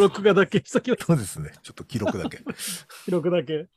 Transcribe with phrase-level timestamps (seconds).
[0.00, 0.80] 録画だけしと。
[1.04, 1.52] そうですね。
[1.62, 2.38] ちょっと記録だけ。
[2.38, 2.44] で
[3.04, 3.68] 記録だけ。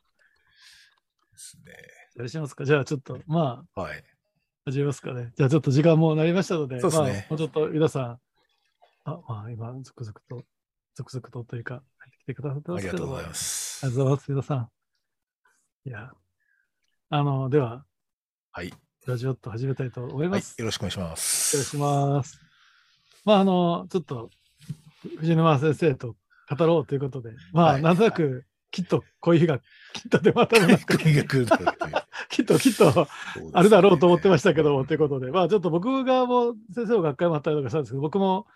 [1.36, 1.72] すね。
[2.16, 2.64] やりしますか。
[2.64, 4.04] じゃあちょっと、まあ、はい。
[4.66, 5.32] 始めますかね。
[5.36, 8.20] じゃあちょっと時間もなりましたので、そうですねまあ、もうちょっと皆さん、
[9.04, 10.44] あ、まあ今、続々と、
[10.94, 13.92] 続々とというか、入ってきてくださってあますけどもりがとうございますあり。
[13.92, 14.70] がとうございます、皆さん。
[15.88, 16.12] いや、
[17.08, 17.84] あの、では、
[18.52, 18.72] はい。
[19.06, 20.58] ラジオット始めたいと思いはいます。。
[20.58, 21.64] よろしくお願いしまお願いす。
[21.64, 22.38] します。
[23.24, 24.30] まあ、あの、ちょっと、
[25.18, 26.16] 藤沼先生と
[26.56, 27.82] 語ろうということで、まあ、はい。
[27.82, 29.58] なんとなく、きっとこういう日が、
[29.92, 31.94] きっとでまたなく、国が来るだろうという
[32.28, 33.08] きっときっと
[33.52, 38.46] あるだろうと思ってましたけども、ということで、まあ、ちょっと僕側も先生の学会もあったりとかしたんですけど、僕も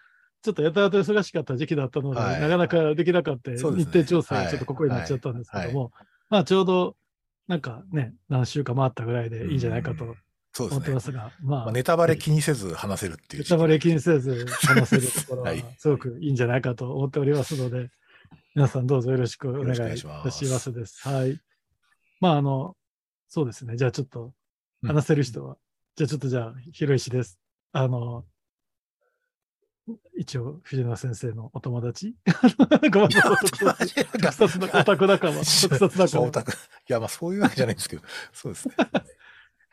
[0.43, 2.41] ちょっとやたらと忙しかった時期だったので、はい。
[2.41, 5.93] なかなかできなかった、日程調整、はいちょっとここになっちゃったんですけども、
[6.31, 6.97] まあ、ちょうど、
[7.49, 10.17] なんかね、何週間回ったぐらいでいいんじゃないかとうん
[10.57, 11.01] そうですね思ってま。
[11.01, 13.43] すが、まあまあ、、ネタバレ気にせず話せるっていう。
[13.43, 17.91] ネタバレ気にせず話せるところははいすごくいいんじゃないかと思っておりますので、
[18.55, 21.09] 皆さんどうぞよろしくお願いいたしますです。
[21.09, 21.41] はい。
[22.21, 22.77] まあ、あの、
[23.29, 23.77] そうですね。
[23.77, 24.33] じゃあちょっと
[24.83, 25.57] うん話せる人は、
[25.97, 27.41] じゃあちょっとじゃあ、ひろいしです。
[27.73, 28.25] あの、
[30.17, 32.15] 一応、藤野先生のお友達？
[32.93, 36.43] ごめんなさい特撮のオタク仲間、特撮仲間。
[36.43, 36.45] い
[36.87, 38.75] や、まあそういうわけじゃないんですけど、そうですね。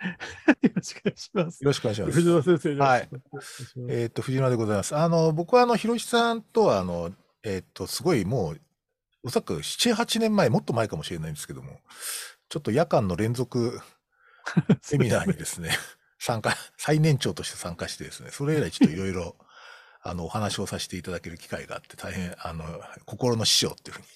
[0.75, 1.67] ろしくお願いしますよ。
[1.67, 2.13] ろしくお願いします。
[2.13, 4.95] 藤野先生、よろしくお願いえっ、と、藤野でございます。
[4.95, 8.61] あの、僕はあの、ひろしさんとは、あの、えっ、と、すごいもう、
[9.23, 11.79] おそらく7、8年前、もっと前かもしれないんですけども、
[12.49, 13.79] ちょっと夜間の連続
[14.81, 15.77] セミナーにですね、
[16.19, 19.35] 参加、最年長として参加してですね、それ以来ちょっといろいろ、
[20.03, 22.65] あの、お話をさせていただける機会があって、大変、あの、
[23.05, 24.07] 心の師匠っていうふうに、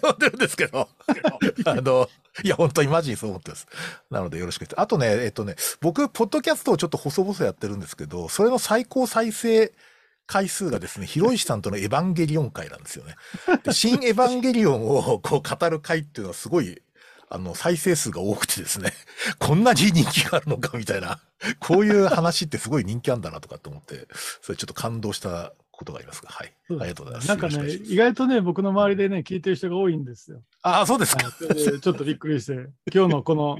[0.00, 0.88] 呼んでるんですけど、
[1.66, 2.08] あの、
[2.42, 3.66] いや、本当にマジにそう思ってます。
[4.10, 4.66] なのでよろしく。
[4.76, 9.72] あとね、えっとね、僕、ポッドキャストをちょっと細々やってるんですけど、それの最高再生
[10.26, 13.16] 回数がですね、ひろいしさんとのエヴァンゲリオン回なんですよね。
[13.64, 16.80] で 新エヴァンゲリオンをこう語る回っていうのはすごい、
[17.28, 18.92] あの、再生数が多くてですね、
[19.38, 21.20] こんなに人気があるのかみたいな、
[21.60, 24.06] こういう話ってすごい人気あるんだなとかって思って、
[24.42, 26.54] それちょっと感動したことがありますが、はい。
[26.68, 27.28] ありがとうございます。
[27.28, 30.42] なんかね、意外とね、僕の周りでね、聞いてる人が多いんですよ。
[30.62, 31.32] ああ、そうですか。
[31.32, 32.52] ちょっとびっくりして、
[32.94, 33.58] 今日のこの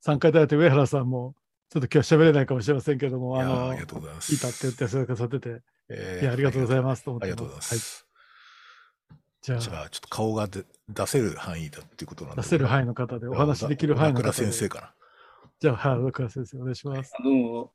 [0.00, 1.34] 参加いただいた上原さんも、
[1.70, 4.34] ちょっと今日喋れないかもしれませんけども、あの、ありがとうございます。
[4.34, 7.78] いたって言って、それくださってて、えーいや、ありがとうございますと思ってありがとうございまはい。
[7.78, 8.06] す。
[9.42, 12.42] じゃあ、じゃあ、ちょっと顔がで出せる範囲だっていうことなんで。
[12.42, 14.32] 出せる範囲の方で、お話できる範囲の方で。
[14.32, 14.94] 先生かな。
[15.60, 17.12] じゃあ、はい、小倉先生、お願いします。
[17.22, 17.72] どうも、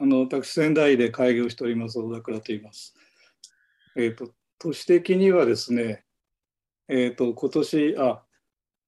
[0.00, 2.94] あの私、仙台で開業しております、小田倉と言います。
[3.98, 6.04] えっ、と、都市的にはですね、
[6.88, 8.22] えっ、と、今年、あ、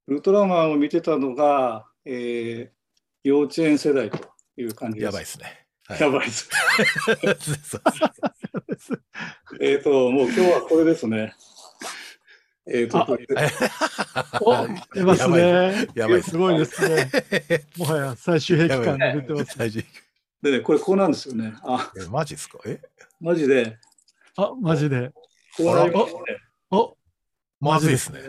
[0.07, 2.81] ウルトラマンを見てたのが、えー
[3.23, 4.19] 幼稚園世代と
[4.57, 5.05] いう感じです。
[5.05, 5.67] やばいですね。
[5.87, 6.49] はいやばいです。
[9.61, 11.35] えっと、もう今日はこれですね。
[12.67, 13.27] えっ、と、あこれ
[14.41, 15.87] お、出ますね。
[15.95, 17.11] やばいですすごいですね。
[17.77, 19.59] もはや最終兵器感が出てます。
[19.59, 19.85] 大事
[20.41, 21.53] でね、これこうなんですよね。
[21.63, 22.59] あ、えマジですか？
[22.65, 22.81] え？
[23.21, 23.77] マジで、
[24.37, 25.11] あ、マジで。
[25.57, 26.21] こうなりますね。
[26.71, 26.97] お、
[27.61, 28.21] まずいですね。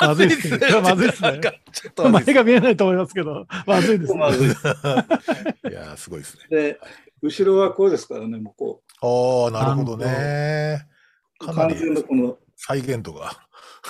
[0.00, 0.58] まずいですね。
[0.82, 1.40] まずいですね。
[1.72, 4.18] ちょっと 前が見えないと思いますけど、まずいですね。
[4.18, 4.48] まずい。
[4.48, 6.56] いやー、すごいですね。
[6.56, 6.80] で、
[7.22, 10.86] 後ろはこうですからね、もうこああ、なるほどね。
[11.40, 13.30] う、かなり完全なこの、再現度が。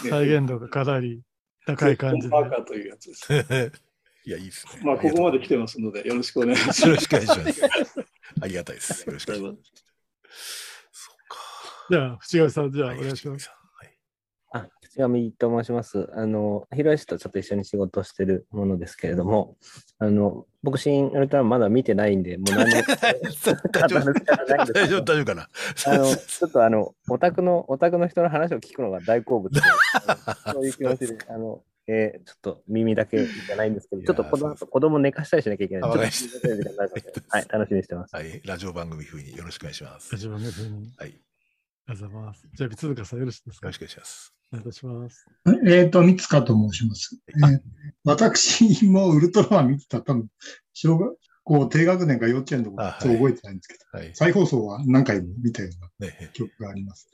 [0.03, 1.23] ね再現度がかなり
[1.67, 2.31] 高い感じで。
[2.31, 3.33] パーカーというやつです。
[4.27, 4.83] いや、いいですね。
[4.83, 6.83] まあ、ここまで来てまますので、よろしくお願いします。
[6.87, 7.63] よろしくお願いします。
[8.41, 9.07] ありがたいです。
[9.07, 9.65] よろしくお願いしま
[10.31, 10.64] す。
[11.91, 13.49] じゃあ、藤上さん、じゃあ、おはい願いします。。
[13.49, 13.99] はい
[14.53, 16.09] あ、藤上と申します。
[16.15, 19.57] あの、ひろしとちょっと一緒に仕事をしてるものですけれども、
[19.99, 22.77] あの、僕、新ウルトラまだ見てないんで、もう何の
[23.73, 25.49] 大丈夫大丈夫、大丈夫かな。
[25.87, 29.61] あの、ちょっとあの、オタクの、オタクの人の話を聞くのが大好物で、
[30.53, 35.99] そういう気持ちで、あの、えーちょっと耳だけじゃないんですけど、ちょっと子供子供寝かしたりしなきゃいけないあんで。
[35.99, 38.17] わかりましたちょっと時間になるのではい、楽しみにしてます。
[38.17, 40.15] はい、ラジオ番組風によろしくお願いします。
[40.15, 40.95] 自分の風に。
[40.97, 41.21] はい、
[41.93, 42.49] りがとうございます。
[42.55, 43.67] じゃあ、三塚さん、よろしいですか？
[43.69, 44.35] ろしくお願いします。
[44.53, 45.27] お願いいたします。
[45.67, 47.19] えっ、と、三塚と申します。
[47.29, 47.61] えー
[48.05, 50.29] 私もウルトラマン見てた、多分
[50.73, 54.11] 小学校低学年か幼稚園のことあはいそう覚えてないんですけど、はい。
[54.15, 55.71] 再放送は何回も見たよ
[56.01, 57.09] うなね、記憶があります。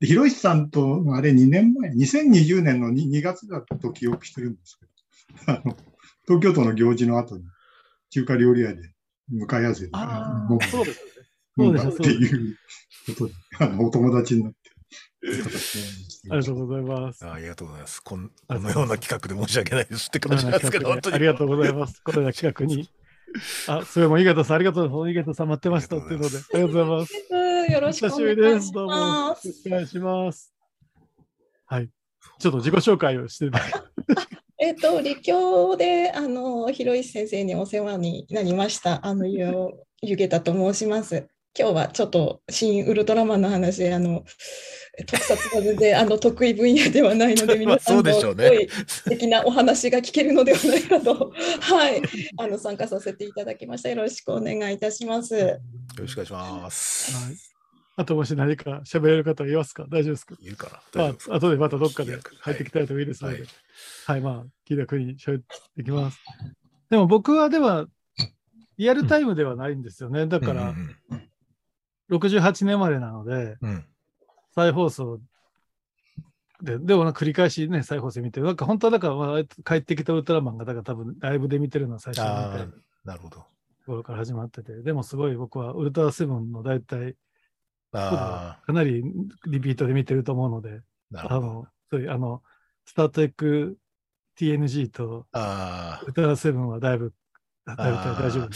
[0.00, 4.86] でひろしさんと、あれ2年前、2020年の 2, 2月だったと記憶してるんですけ
[5.46, 5.76] ど、 あの
[6.26, 7.44] 東京都の行事の後に
[8.10, 8.92] 中華料理屋で
[9.28, 9.90] 向かい合わせで
[10.70, 11.00] そうです。
[11.56, 12.56] 飲んだっていう
[13.06, 14.58] ことで、あのお友達になって。
[16.30, 17.24] ありがとうございます。
[17.24, 18.00] あありがとうございます。
[18.00, 21.16] こんこのような企画で申し訳ないですって感じなんですけど、本当に。
[21.16, 22.02] ありがとうございます。
[22.02, 22.90] このような企画に。
[23.68, 25.28] あ、それも井形さん、ありがとうございます。
[25.28, 27.72] 井形さん待ってましたっていうので、ありがとうございます。
[27.72, 28.18] よろしくお。
[28.18, 28.92] 願いしどうも。
[28.92, 29.52] よろます。
[29.52, 30.54] しくお願いします。
[31.66, 31.88] はい。
[32.38, 33.72] ちょっと自己紹介をしていただき
[34.58, 39.04] えっと、立教で、あの、広石先生にお世話になりました。
[39.04, 39.52] あの、ゆ
[40.02, 41.26] ゆげたと申します。
[41.58, 44.24] 今日はちょっと新ウルトラマンの話で、あの、
[45.06, 52.02] 特撮が全然あの得意分野ではないので、まあ皆さんのそうでしょうねすごい素敵なお話が聞けるのではないかと、 はい、
[52.38, 53.90] あの参加させていただきました。
[53.90, 55.36] よろしくお願いいたします。
[55.36, 55.58] よ
[55.98, 57.14] ろしくお願いします。
[57.14, 57.36] はい。
[57.96, 59.84] あともし何か喋れる方いますか？
[59.90, 60.36] 大丈夫ですか？
[60.42, 61.02] 言うかな？
[61.02, 63.48] まあ後でまたどっかで入ってきたいといいですので、はい
[64.06, 66.18] はい、まあ、気楽に喋っていきます。
[66.88, 67.86] でも僕はでは、
[68.78, 70.26] リアルタイムではないんですよね。
[70.26, 71.28] だから、うん
[72.12, 73.84] 68年までなので、うんうん
[74.54, 75.18] 再放送
[76.62, 78.46] で、でもな繰り返しね、再放送見てる。
[78.46, 83.44] なんか本当はだから、まあ、帰ってきたウルトラマンが、だから多分ライブで見てるのは最初に見ああたと、なるほど。
[83.84, 87.16] ころから始まってて、でもすごい僕はウルトラセブンの大体、
[87.92, 89.02] あかなり
[89.46, 90.82] リピートで見てると思うので、
[91.14, 91.36] あ、なるほど。
[91.36, 92.42] あの、そういう、あの、
[92.84, 93.76] スタートエック
[94.38, 97.12] TNG とウ、ルトラセブンはだいぶ、
[97.66, 98.48] だいぶ大丈夫やっ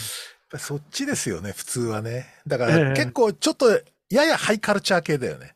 [0.50, 2.26] ぱりそっちですよね、普通はね。
[2.46, 3.70] だかええら結構ちょっと、
[4.10, 5.54] ややハイカルチャー系だよね。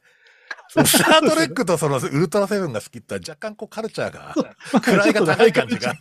[0.70, 4.34] スタートレックとそのウルトラセブンが好きって若干こうカルチャーが、
[5.06, 5.94] 位が高い感じが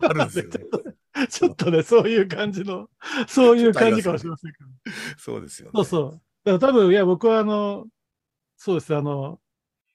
[0.00, 1.26] あるんですよね。
[1.28, 2.88] ちょっとね、そういう感じの、
[3.26, 4.66] そういう感じかもしれませんけど。
[5.18, 5.72] そうですよね。
[5.74, 6.10] そうそう。
[6.44, 7.86] だから多分、いや、僕はあの、
[8.56, 9.40] そうです、あの、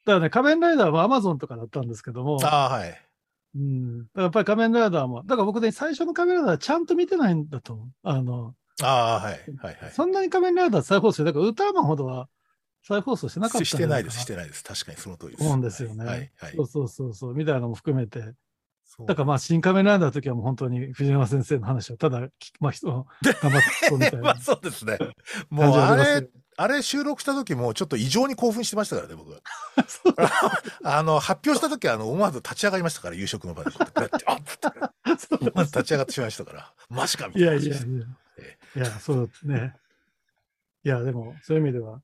[0.05, 3.06] だからね、仮面ライダーも Amazon とかだったんですけども、ああ、はい。
[3.57, 7.87] うん、だからやっぱり仮面ライダーも、だから僕ね、最初の仮面ライダーちゃんと見てないんだと思う。
[8.03, 9.33] あの、ああ、はい。
[9.57, 9.91] はいはい。
[9.91, 12.29] そんなに仮面ライダー再放送だからウルトラマンほどは
[12.83, 14.63] 再放送してなかったしてないです、かしてないです。
[14.63, 15.43] 確かにその通りです。
[15.43, 16.05] 思うんですよね。
[16.05, 16.55] はい、はい。
[16.55, 18.35] そうそうそうそう、みたいなのも含めて。
[19.05, 24.97] だからまあ、新仮面ライダーの時はもう本当に藤山先生の話をただ聞き、まあ、人を頑張ってそうみたい まなあそうですね。
[25.49, 29.31] も感うあれ、あれ収録した時もちょっと異常に興奮してましたからね、僕。
[30.83, 33.71] あの、発表した時はあの、思わず立ち上がりましたから、夕食の場で。
[34.25, 34.67] あっつって
[35.19, 37.83] そう思わず立ち上がってしまいましたから、マジかみたいいな話です。
[37.83, 37.99] やいやい
[38.75, 38.83] や。
[38.83, 39.75] いや、そうね。
[40.83, 42.01] いや、でも、そういう意味では、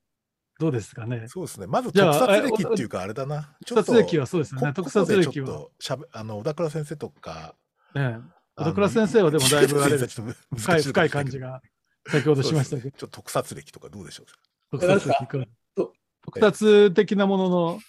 [0.60, 1.26] どうですかね。
[1.26, 1.66] そうですね。
[1.66, 3.56] まず特撮歴っていうか、あれだな。
[3.66, 4.68] 特撮歴はそうですよね。
[4.68, 5.46] こ特撮歴はここでちょっ。
[5.46, 7.56] としゃべ、あの、小田倉先生とか、
[7.94, 8.18] ね
[8.56, 11.60] 小倉先生はでもだいぶあれですちょっと難深い、し深い感じが、
[12.08, 14.24] 先ほどしましたけど、そうですねちょっと特撮歴とかどうでしょ
[14.72, 14.78] う？
[14.78, 15.38] 特撮歴か
[15.74, 15.92] と
[16.22, 17.80] 特撮的なものの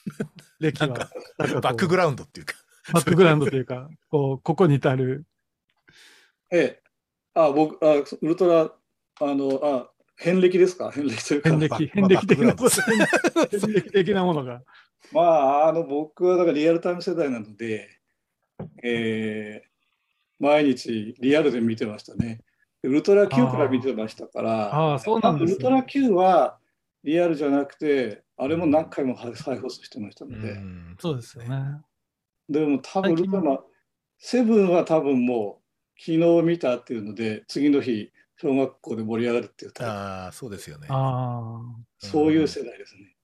[0.59, 1.09] 歴は、
[1.61, 2.55] バックグラウンドっていうか。
[2.93, 5.25] バックグラウンドというか、こう、ここに至る、
[6.51, 6.83] ええ。
[7.33, 8.71] あ、僕、あ、ウルトラ、
[9.21, 10.91] あの、あ、遍歴ですか？
[10.91, 11.49] 遍歴というか。
[11.49, 14.61] 遍まあ歴、遍歴的なバックグラウンド遍歴的なものが。
[15.11, 17.89] まあ、あの、僕はだからリアルタイム世代なので、
[18.83, 19.69] えー
[20.37, 22.41] 毎日リアルで見てましたね。
[22.87, 25.53] ウルトラ Q から見てましたから、ああ、そうなんですね。
[25.53, 26.57] ウルトラ Q は
[27.03, 31.43] リアルじゃなくて、あれも何回も再放送してましたので、んそうですよ。
[31.45, 31.81] ね。
[32.49, 33.59] でも多分ウルトラマン、
[34.17, 40.87] セブンは多分もう昨日見たっていうので、次の日、小学校で盛り上がるっていうタイプああ、そうですよね。
[40.89, 41.61] あ
[41.99, 43.15] そういう世代ですね。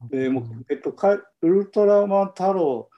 [0.00, 0.08] あ。
[0.08, 2.88] でもう、えっと、かウルトラマン太郎、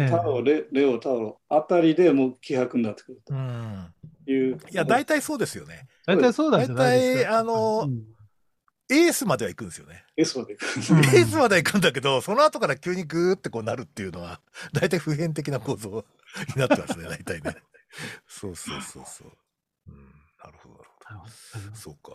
[0.00, 3.86] おええ太郎レ、レオ太郎あたりでもう気迫になってくるうん。
[4.24, 4.58] という。
[4.70, 5.88] いや、大体そうですよね。
[6.06, 7.30] 大体そうなんじゃないですか。
[7.30, 8.02] 大体あのうん
[8.92, 10.04] エースまでは行くんですよね。
[10.16, 10.92] S まで行く。
[10.92, 14.40] うんエースまでは行くんだけど、その後から急にグーってこうなるっていうのは、
[14.72, 16.04] 大体普遍的な構造に
[16.56, 17.56] なってますね、大体ね。
[18.26, 19.30] そうそうそうそう。
[19.88, 19.96] うん、
[20.42, 20.68] なるほ。
[20.70, 20.89] ど
[21.74, 22.12] そうか。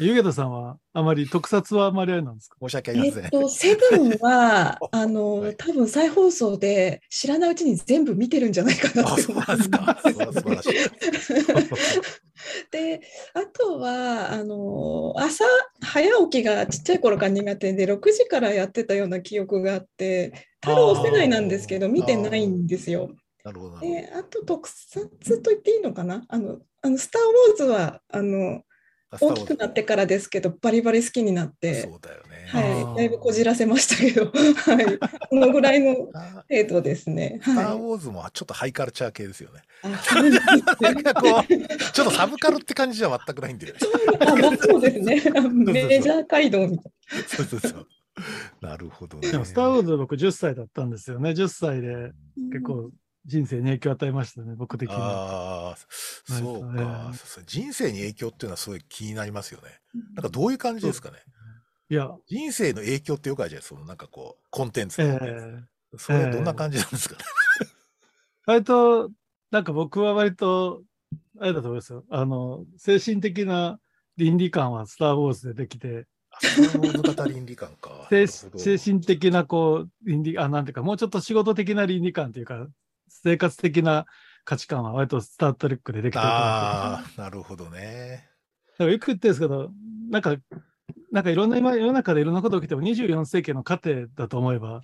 [0.00, 2.56] ゆげたさんは、あまり特撮はあまりあれなんですか？
[2.60, 3.24] 申し訳ありません。
[3.24, 9.98] えっと、セブンは、 あはの、い多分再放送で知らないうちに全部見てるんじゃないかなあ、ってそう思なんですか。
[10.02, 10.72] それは素晴らしい。
[12.70, 13.00] で、
[13.34, 15.44] あとは、あの、朝
[15.82, 23.10] 早起きがちっちゃい頃から苦手で、6時からやってたような記憶があって、太郎世代なんですけど、見てないんですよ。
[23.44, 25.00] なるほどで、あと特撮
[25.42, 26.24] と言っていいのかな？
[26.28, 28.62] あの、あのスター・ウォーズは、あの、
[29.20, 32.46] 大きくなってからですけど、バリバリ好きになってそ、うだよね。
[32.48, 37.40] はい、だいぶこじらせましたけど、 はい、このぐらいのあ程度ですね。
[37.42, 37.78] スター・はい。
[37.78, 39.62] ウォーズもちょっとハイカルチャー系ですよね。
[40.80, 43.80] なんかこう、ちょっとサブカルって感じじゃ全くないんだよね。
[44.20, 45.22] あまあそうですね。
[45.52, 46.92] メジャー街道みたい
[47.26, 47.86] そうそうそう。
[48.60, 49.30] なるほどね。
[49.30, 51.30] でも、スター・ウォーズ僕10歳だったんですよね。
[51.30, 52.12] 10歳で
[52.52, 52.90] 結構
[53.28, 55.02] 人生に影響を与えましたね、僕的には。
[55.04, 57.12] ああ、そうかかね。
[57.14, 59.80] そう人生に影響っていうのはすごい気になりますよね。
[60.16, 61.18] なんかどういう感じですかね？
[61.90, 63.74] いや、人生の影響ってよくあるじゃないですか。
[63.76, 65.62] そのなんかこう、コンテンツえの、え
[65.98, 67.24] それどんな感じなんですかね？
[68.46, 69.10] 割と、
[69.50, 70.82] なんか僕は割と、
[71.38, 72.04] あれだと思いますよ。
[72.10, 73.78] あの、精神的な
[74.16, 76.06] 倫理観はスター・ウォーズでできて、
[77.28, 78.08] 倫理観か。
[78.56, 82.66] 精神的な、こう、倫理、あ、なんていうか、もうちょっと仕事的な倫理観というか、
[83.28, 84.06] 生活的な
[84.44, 88.30] 価値観は割とスター・トレックでできてるああ、なるほどね。
[88.72, 89.70] だからよく言ってるんですけど、
[90.10, 90.36] なんか、
[91.12, 94.80] なんかいろんな今世の中でいろんなこと起きても24世紀の過程だと思えば、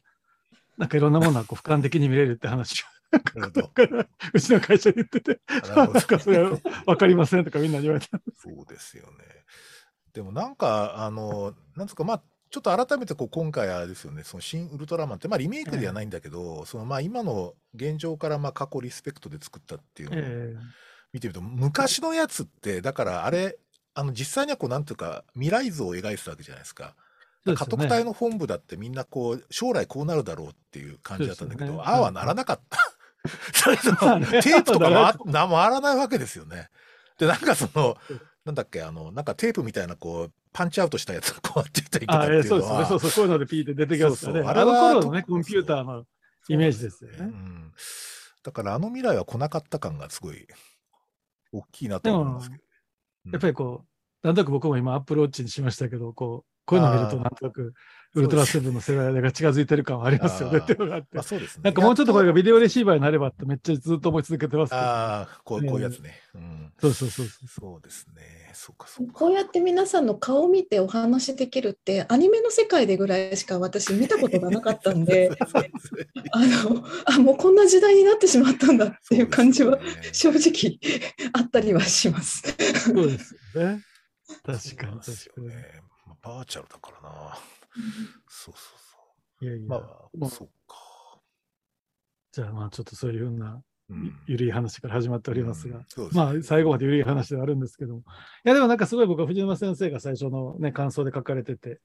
[0.76, 2.84] なんかいろんなものはこう俯瞰的に見れるって話を。
[4.34, 8.20] うちの会社で言ってて、なるほど なんかそれは分かりませんとかみんなに言われた。
[8.36, 9.24] そうですよね。
[10.12, 12.22] でもなんか、あの、なんですか、まあ、
[12.54, 20.56] ちょっと改めてこう今回あれですよね、その新ウルトラマンって、まあリメイクではないんだけど、そのまあ今の現状からまあ過去リスペクトで作ったっていうのをえ
[21.12, 23.58] 見てみると、昔のやつって、だからあれ、
[23.94, 26.94] あの実際にはこうなんていうか、未来図を描いてたわけじゃないですか。
[27.44, 31.80] 家督隊の本部だってみんなこう、将来こうなるだろうっていう感じだったんだけど、ね。
[31.84, 32.78] ああはならなかった。
[33.26, 36.68] テープとか回な回らないわけですよね。
[37.18, 37.96] で、なんかその、
[38.44, 44.48] なんだっけ、あの、なんかテープみたいなこう、パンチアウトしたやつがこうやってたりとかそうそうそう、こういうのでピーって出てきますからね。
[44.48, 46.04] あの頃のね、コンピューターの
[46.48, 47.16] イメージですよね。
[47.18, 47.72] うん。
[48.44, 50.46] だからあの未来は来なかった感がすごい
[51.52, 52.62] 大きいなと思いますけど。
[53.32, 57.74] やっぱりこう、なんとなく僕も今アップルウォッチにしましたけど、こう、こういうのを見るとなんとなく、
[58.14, 61.22] ウルトラセブンの世代が近づいてる感はありますよねっていうのがあってまあ。
[61.24, 61.62] そうですね。
[61.64, 64.82] なんかもうちょっとこれやがビデオレシーバーになればってめっちゃずっと思い続けてますけど。
[64.82, 66.14] ああ、こうこういうやつね。
[66.34, 66.72] うん。
[66.80, 67.48] そうそうそうそう。
[67.48, 68.22] そうですね。
[68.52, 69.12] そうか、そうか。
[69.14, 75.32] こうやって皆さんの顔を見てお話できるって、アニメの世界でぐらいしか私見たことがなかったんで、
[76.30, 79.80] あの、あ、もうこんな時代になってしまったんだっていう感じは
[80.12, 80.78] 正直
[81.32, 82.42] あったりはします。
[82.78, 83.82] そうですよね。
[84.44, 85.46] 確かにそうです確かに。
[85.48, 85.93] よね。
[86.24, 87.36] まあバーチャルだからな。
[88.28, 88.78] そうそう
[89.40, 90.18] そいやいや、う。
[90.18, 90.76] まあ、そうか。
[92.32, 98.00] じゃあまあちょっとそういうふうなうんゆるい話から始まっておりますが、うんそうですねまあ最後までゆるい話ではあるんですけども。
[98.00, 98.02] い
[98.44, 101.80] やでもなんかすごい僕は藤沼先生が最初のね、感想で書かれてて、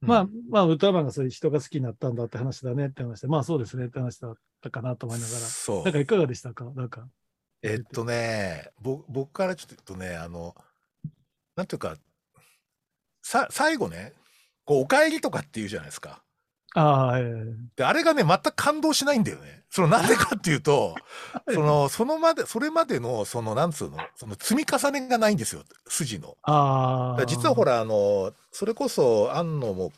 [0.00, 5.38] まあ、まあ、ウルトラマンがそういう人が好きになったんだって話だねって話で、まあそうですねって話だったかなと思いながら。
[5.40, 6.64] そうなんかいかがでしたか？
[6.76, 7.08] なんか。
[7.62, 10.54] えっとね、ぼ僕からちょっとね、あの、
[11.56, 11.96] なんていうか、
[13.22, 14.12] さ、最後ね、
[14.64, 16.22] こう、お帰りとかって言うじゃないですか。
[16.74, 19.64] ああ、ええで、あれがね、全く感動しないんだよね。
[19.70, 20.94] その、なんでかっていうと、
[21.52, 26.36] その、そのまで、それまでの、その、なんつうの、その積み重ねがないんですよ、筋の。
[26.42, 29.92] あ実はほら、あの、それこそ、安野も、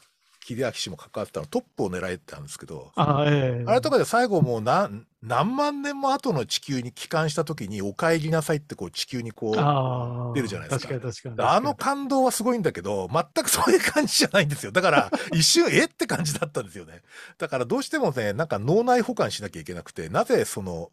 [0.44, 11.48] 秀明氏も関わってたの、トップを狙えてたんですけど、あ、ええあれとかで最後もう何、何万年も後の地球に帰還した時に、お帰りなさいってこう地球にこう、ああ出るじゃないですか確かに確かに。
[11.48, 14.72] あの感動はすごいんだけど、全くそういう感じじゃないんですよ。
[14.72, 17.02] だから、一瞬、えって感じだったんですよね。
[17.38, 20.90] だから、どうしてもね、なんか脳内保管しなきゃいけなくて、なぜその、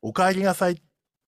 [0.00, 0.76] お帰りなさいっ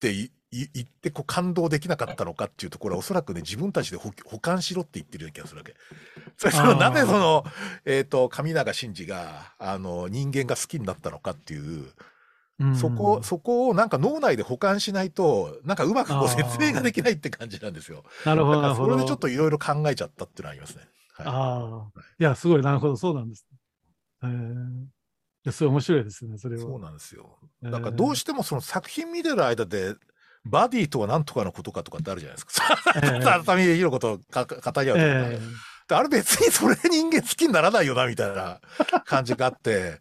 [0.00, 5.74] て言ってこう感動できなかったのかっていうところは、おそらくね、自分たちで保保管しろって言ってるような気がするわけ。
[6.36, 7.44] それ そのなぜその、
[7.86, 11.90] えっ、と、神永真司が、あの、人間が好きになったのかっていう、
[12.58, 18.04] うんそこ、そこをなんか脳内で保管しないと、なんかうまくこう説明ができないって感じなんですよ。
[18.24, 20.82] なるほど、それでちょっといろいろ考えちゃったっていうのはありますね。
[21.14, 22.00] はい、ああ。
[22.20, 23.46] いや、すごい、なるほど、そうなんです。
[24.22, 25.02] ええ
[25.44, 26.62] いや、すごい面白いですね、それは。
[26.62, 27.38] そうなんですよ。
[27.64, 29.94] えーだからどうしてもその作品見てる間で、
[30.44, 32.78] バディとは何とかのことかとかってあるじゃないですか。
[33.02, 35.40] ええささみひろことか語り合うとか、ええ
[35.88, 38.60] であれ別にそれで人間好きにならないよな、みたいな
[39.04, 39.98] 感じがあって。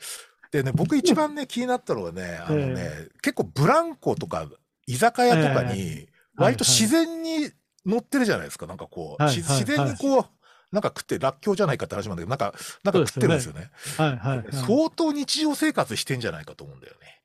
[0.51, 4.47] でね、僕一番ね、 気になったのはね、あのね、結構ブランコとか
[4.85, 7.51] 居酒屋とかに、割と自然に
[7.85, 10.25] 乗ってるじゃないですか、なんかこう、自然にこう、
[10.71, 13.71] なんか食って、らっきょうじゃないかって話なんだけど、なんか、なんか食ってるんですよね。
[13.97, 14.47] はいはい、はい。
[14.51, 17.21] 相当日常生活してんじゃないかと思うんだよね。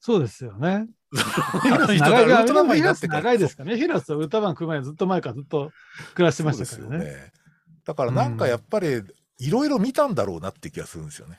[0.00, 0.86] そうですよね。
[1.14, 3.76] あの人長いがウルトラマンになってから長いですかね。
[3.76, 5.70] フィラスとウルトラマン組む前ずっと前からずっと
[6.14, 6.98] 暮らしてましたからね。
[6.98, 7.32] ですよね。
[7.84, 9.02] だからなんかやっぱり、
[9.38, 11.38] いろいろ見たんだろうなって気がするんですよね。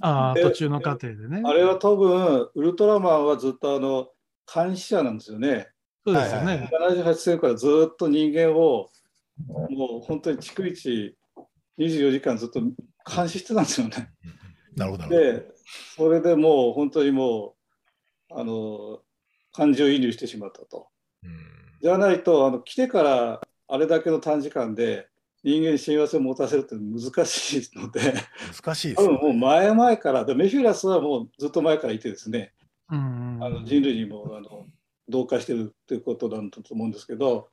[0.00, 1.42] ああ、で途中の過程でね。
[1.44, 4.08] あれは多分、ウルトラマンはずっとあの
[4.52, 5.68] 監視者なんですよね。
[6.06, 6.70] そうですよはいね。
[6.72, 8.90] 78戦からずっと人間を、
[9.46, 11.16] もう本当に逐一
[11.78, 14.10] 24時間ずっと監視してたんですよね。
[14.76, 15.46] なるほど、で、
[15.96, 17.57] それでもう本当にもう、
[18.30, 19.00] あの、
[19.52, 20.88] 感情移入してしまったと。
[21.22, 25.06] うんじゃないと、あの来てからあれだけの短時間で
[25.44, 28.00] 人間に親和性を持たせるって難しいので、
[28.62, 29.18] 難しいですよね。
[29.18, 32.52] 多分もう前々から、でメフィラスはもうずっと前からいてですね、
[32.90, 34.66] うんあの人類にもあの
[35.08, 37.48] 同化してるっていうことなんだと思うんですけど、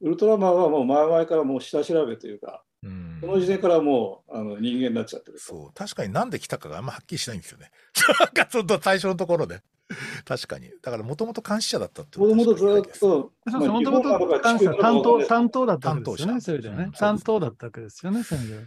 [0.00, 5.44] ウルトラマンはもう前々からもう下調べというか、うんその時点からもうあの人間になっちゃってると。
[5.44, 5.72] そう。
[5.74, 7.70] 確かになんで来たかがあんまはっきりしないんですよね。
[8.82, 9.62] 最初のところで。
[10.24, 10.70] 確かに。
[10.82, 16.92] だからもともと監視者だったってもともとずっと、もともと担当、担当だったわけですよね、担当者それでねうん。
[16.92, 18.64] 担当だったわけですよね、そういう意味では。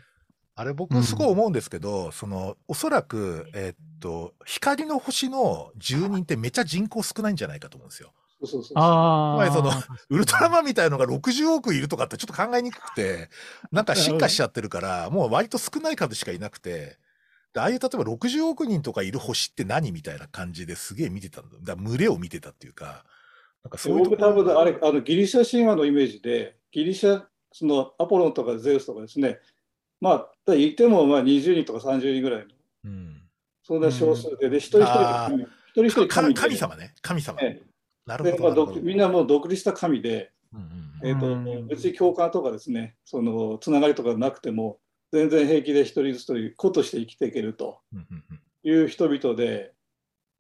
[0.60, 8.12] あれ僕すごい思うんですけど、その、おそらく、えーっと、光の星の住人ってめちゃ人口少ないんじゃないかと思うんですよ。
[8.40, 8.78] そうそうそう。
[8.78, 9.50] ああ。
[9.50, 13.30] つまりそのウルトラマンみたいのが60億いるとかってちょっと考えにくくて、
[13.72, 16.98] なんか進化しちゃってるから、もう割と少ない数しかいなくて、で
[17.56, 21.58] ああいう例えば60億人とかいる星って何みたいな感じですげえ見てたんだ。
[21.62, 23.06] だ群れを見てたっていうか、
[23.64, 29.40] なんかそういう僕多分あれあのギリシャ神話のイメージでギリシャそのアポロンとかゼウスとかですね
[30.00, 32.46] まあ言ってもまあ20人とか30人ぐらいの
[32.86, 33.22] うん。
[33.64, 36.94] そんな少数でで一人一人一人一人か神で神様ね。
[37.02, 37.40] 神様。
[37.42, 37.62] え
[38.06, 38.74] なるえでまあほどなるほど。
[38.76, 44.80] 独みんなもう独立した神で、うんうんえーとうん別に共感とかですねそのつながりとかなくても
[45.12, 47.80] 全然平気で一人ずつという子として生きていけると
[48.64, 49.74] いう人々で、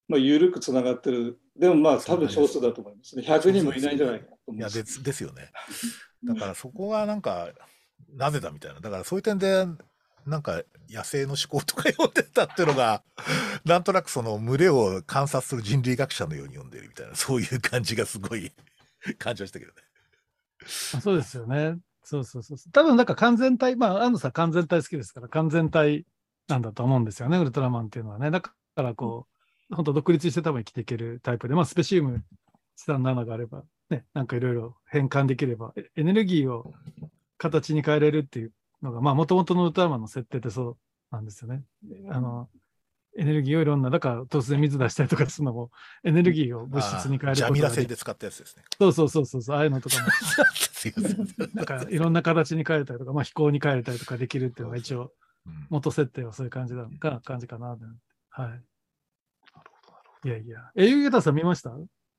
[0.07, 5.51] まあ、緩くつながってるでもまあ多分少数だと思いますね100人もいないんじゃないかなと思いや、いますですですよね。
[6.23, 7.49] だからそこがなんか、
[8.13, 8.79] なぜだみたいな。
[8.79, 9.65] だからそういう点で、
[10.25, 13.03] なんか野生の思考とか読んでたっていうのが、
[13.65, 18.51] なんとなくその群れを観察する人類学者のように読んでるみたいな、そういう感じがすごい
[19.17, 19.77] 感じましたけどね。
[20.95, 21.77] あそうですよね。
[22.07, 22.57] そうそうそう。
[22.71, 26.05] 多分、なんか完全体、まあ、安野さん完全体好きですから、完全体
[26.47, 28.31] なんだと思うんですよね、ウルトラマンっていうのはね。
[28.31, 29.27] だから、こ
[29.69, 32.23] う、本当独立して多分生きていけるタイプで、まあ、スペシウム
[32.77, 36.73] 37があれば、ね、なんかいろいろ変換できれば、エエネルギーを
[37.37, 40.77] 形に変えれるっていうのが、まあ、もともとのウルトラマンの設定ってそう
[41.11, 41.61] なんですよね。
[42.09, 42.47] あの、
[43.17, 45.71] エネルギーをいろんな、だから突然水出したりとかするのも、
[46.03, 48.63] エネルギーを物質に変えるジャミラ製で使ったやつですね。
[48.79, 50.07] そうそうそうそう、ああいうのとかも。
[51.55, 55.09] なんかいろんな形に変えたりとか、まあ、飛行に変えたりとかできるっていうのが一応、うん
[55.69, 57.77] 元設定はそういう感じだか感じかな。
[58.29, 58.63] はい。
[60.27, 60.71] いやいや。
[60.75, 61.71] え、ゆげたさん見ました？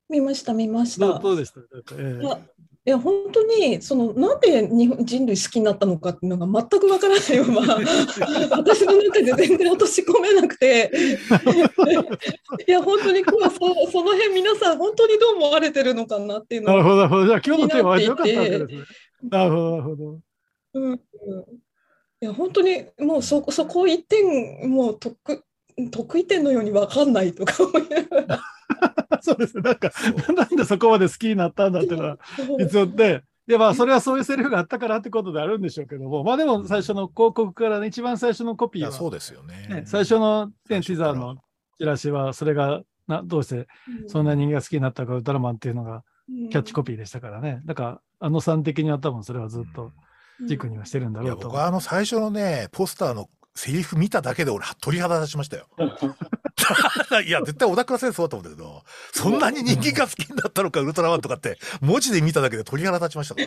[0.09, 1.19] 見ました、見ました。
[1.19, 1.61] どうでした？
[1.61, 2.41] なんかええいや
[2.87, 7.77] いや、本当に、その、なんで日本人類好きになったのかっていうのが全くわからないまま、
[8.57, 10.91] 私の中で全然落とし込めなくて、
[12.67, 13.59] いや、本当に今日はそ
[13.93, 17.27] その辺皆さん、本当にどう思われてるのかなっていうのを、なるほど、なるほど。
[17.27, 18.79] じゃあ今日のテーマは良かったわけ気ですね。
[19.31, 20.19] なるほど、なるほど。
[20.75, 20.99] うんうん
[22.21, 25.45] いや、本当にもうそそこ一点、もう得
[25.91, 28.43] 得意点のようにわかんないとか思いながら。
[29.23, 29.63] そうですね。
[29.63, 29.91] なんか、
[30.35, 32.19] なんでそこまで好きになったんだっていうのは、
[32.59, 39.67] 実はで、いやまあ、それはそういうセリフがあったからってことであるんでしょうけども、まあでも最初の広告からね、一番最初のコピーは、そうですよね。
[39.69, 41.37] ね、最初の、ね、最初からティザーの
[41.79, 43.67] チラシは、それがなどうして
[44.07, 46.05] そんな人間が好きになったか、ウルトラマンっていうのが
[46.51, 47.63] キャッチコピーでしたからね。
[47.65, 49.93] だから、あのさん的には多分それはずっと
[50.47, 51.57] 軸にはしてるんだろうと僕。
[51.57, 53.29] はあの最初のね、ポスターの
[53.59, 55.67] セリフ見ただけで俺、鳥肌立ちましたよ。
[57.27, 63.41] いや、絶対小田倉先生そうだと思うんだけど、そんなに人気が好きになったのか、ウルトラマンとかって、文字で見ただけで鳥肌立ちましたか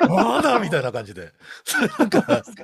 [0.00, 0.08] らね。
[0.08, 1.32] まだみたいな感じで。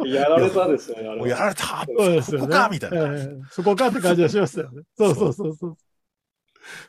[0.06, 1.86] やられたですよね、やられた
[2.20, 2.32] そ。
[2.32, 4.82] ここかみたいなそこかって感じがしましたよね。
[4.98, 5.76] そうそうそうそう。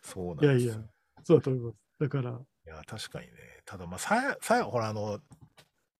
[0.01, 0.83] そうなんですよいやいや、
[1.23, 1.77] そうだと思います。
[1.99, 2.33] だから、い
[2.65, 3.33] や、確かにね。
[3.63, 5.19] ただ、まあ、さ最後、ほら、あの、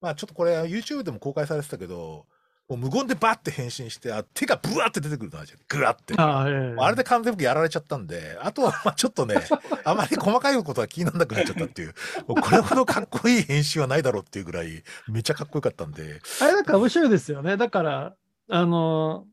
[0.02, 2.26] まあ、ちょっとこれ、YouTube でも公開されてたけど、
[2.70, 5.60] もう無言でバッて変身して、あ手がブワーって出てくるのあるじゃん。
[5.68, 6.14] グワって。
[6.18, 9.36] ああ、ええあれで完全に僕やられちゃったんで、あとはまあちょっとね、
[9.84, 11.96] あまり細かいことは気にならなくなっちゃったっていう、
[12.28, 17.58] もうこれほどかっこいい編集はないだろうっていうぐらい、めっちゃかっこよかったんで、あれなんか面白いですよね。
[17.58, 18.16] だから、
[18.50, 19.26] あの、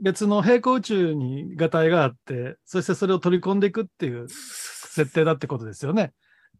[0.00, 6.12] 別の平行宇宙に画体があって、そしてそれを取り込んでいくっていう設定だってことですよね。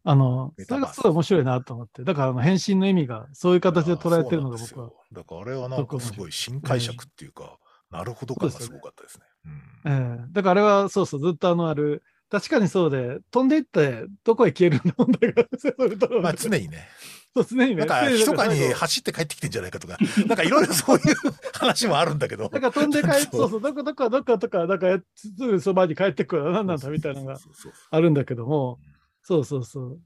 [0.07, 2.03] あの、それがすごい面白いなと思って。
[2.03, 4.91] だからあの変身の意味がそういう形で捉えてるのが僕は。
[5.11, 7.57] だからあれはなんかすごい新解釈っていうか、
[7.89, 9.25] なるほど感がすごかったですね。
[9.45, 9.51] うん
[9.91, 16.87] ええだからあれはそうそう、ずっとあのある、確かにそうで、飛んでいってどこへ消えるんだ問題が、それとまあ常にね、
[17.35, 17.77] そう常にね。
[17.77, 21.15] なんか、常密かに走って帰ってきてんじゃないかとか、なんかいろいろそういう
[21.53, 22.47] 話もあるんだけど。
[22.49, 28.94] だから飛んで帰って、 そうそうそう、どこどこどことか、なんかすぐそばに帰ってくる何なんだみたいなのがそうそうそうあるんだけども、そうそうそう。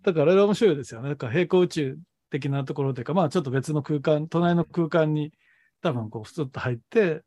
[0.04, 1.10] だからあれは面白いですよね。
[1.10, 1.98] だから平行宇宙
[2.30, 5.34] 的なところというか、まあちょっと別の空間、隣の空間に
[5.82, 7.24] 多分こう、ふつっと入って、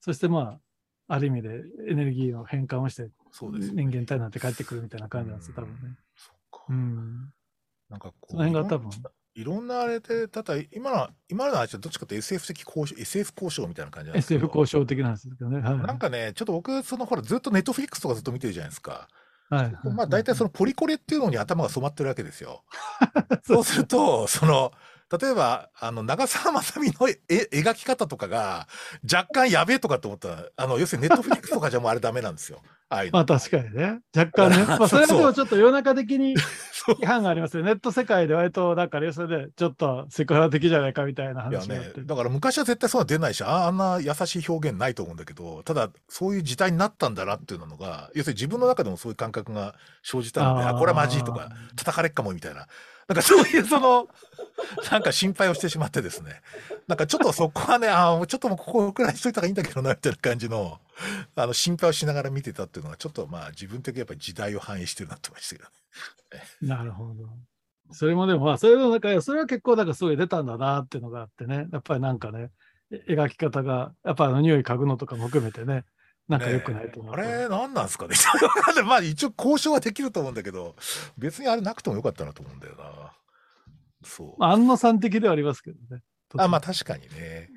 [0.00, 0.58] そしてま
[1.08, 5.96] あ、ある意味でエネルギーの変換をして、そうです人間体になって帰ってくるみたいな感じなんですよ、多分ね。
[6.16, 7.32] そっかうん。
[7.88, 8.90] なんかこうその辺が多分、
[9.34, 14.46] いろんなあれで、ただ今のは、今の話はどっちかというと SF 的交渉、SF 交渉みたいな感じなんですけど。
[14.46, 15.60] SF 交渉的なんですけどね。
[15.60, 15.78] はい。
[15.78, 19.08] なんかね、ちょっと僕、そのほら、ずっとネットフリックスとかずっと見てるじゃないですか。
[19.48, 19.76] はい。
[19.94, 22.64] まあ大体そのポリコレっていうのに頭が染まってるわけですよ。
[23.44, 24.72] そうすると、その、
[25.20, 28.66] 例えば、あの、長澤まさみの絵描き方とかが、
[29.10, 32.60] 若干やべえとかって思ったら、あの、要するにネットフリックスとかじゃもうあれダメなんですよ。
[32.88, 34.00] あまあ確かにね。
[34.16, 34.64] 若干ね。
[34.78, 37.64] まあそれはでもちょっと世の中的に批判がありますよ。
[37.64, 42.00] ネット世界で割と、なんかね、それでちょっとセクハラ的じゃないかみたいないや話があって。
[42.00, 52.68] ね、だから昔は絶対そうは出ないし、ああんな優しい表現ないと思うんだけど、ただ、そういう時代になったんだなっていうのが、要するに自分の中でもそういう感覚が生じたので、あこれはまずいとか、叩かれっかもみたいな、
[53.08, 54.08] なんかそういうその、
[54.90, 56.40] なんか心配をしてしまってですね、
[56.86, 60.80] なんかちょっとそこはね、ああ、ちょっともうここくらいにしといた方がいいんだけどな、みたいな感じの、
[61.34, 65.68] あの、心配をしながら見てたっていうのは、ちょっとまあ自分的にやっぱり時代を反映してるなって思いましたけど
[66.38, 66.76] ね。
[66.76, 67.28] なるほど。
[67.92, 72.50] それもでも、まあ、それの中で、それは結構なんかすごい出たんだなっていうのがあってね、やっぱりなんかね、
[72.90, 75.84] え描き方が、やっぱあの匂い嗅ぐのとかも含めてね、
[76.28, 77.14] なんか良くないと思う。
[77.14, 78.16] あれ、なんなんですかね。
[78.84, 80.74] まあ一応交渉はできると思うんだけど、
[81.16, 83.12] 別にあれなくてもよかったなと思うんだよな。
[84.06, 84.34] そう。
[84.38, 86.02] まあ、安野さん的ではありますけどね。
[86.38, 87.50] あ、まあ確かにね。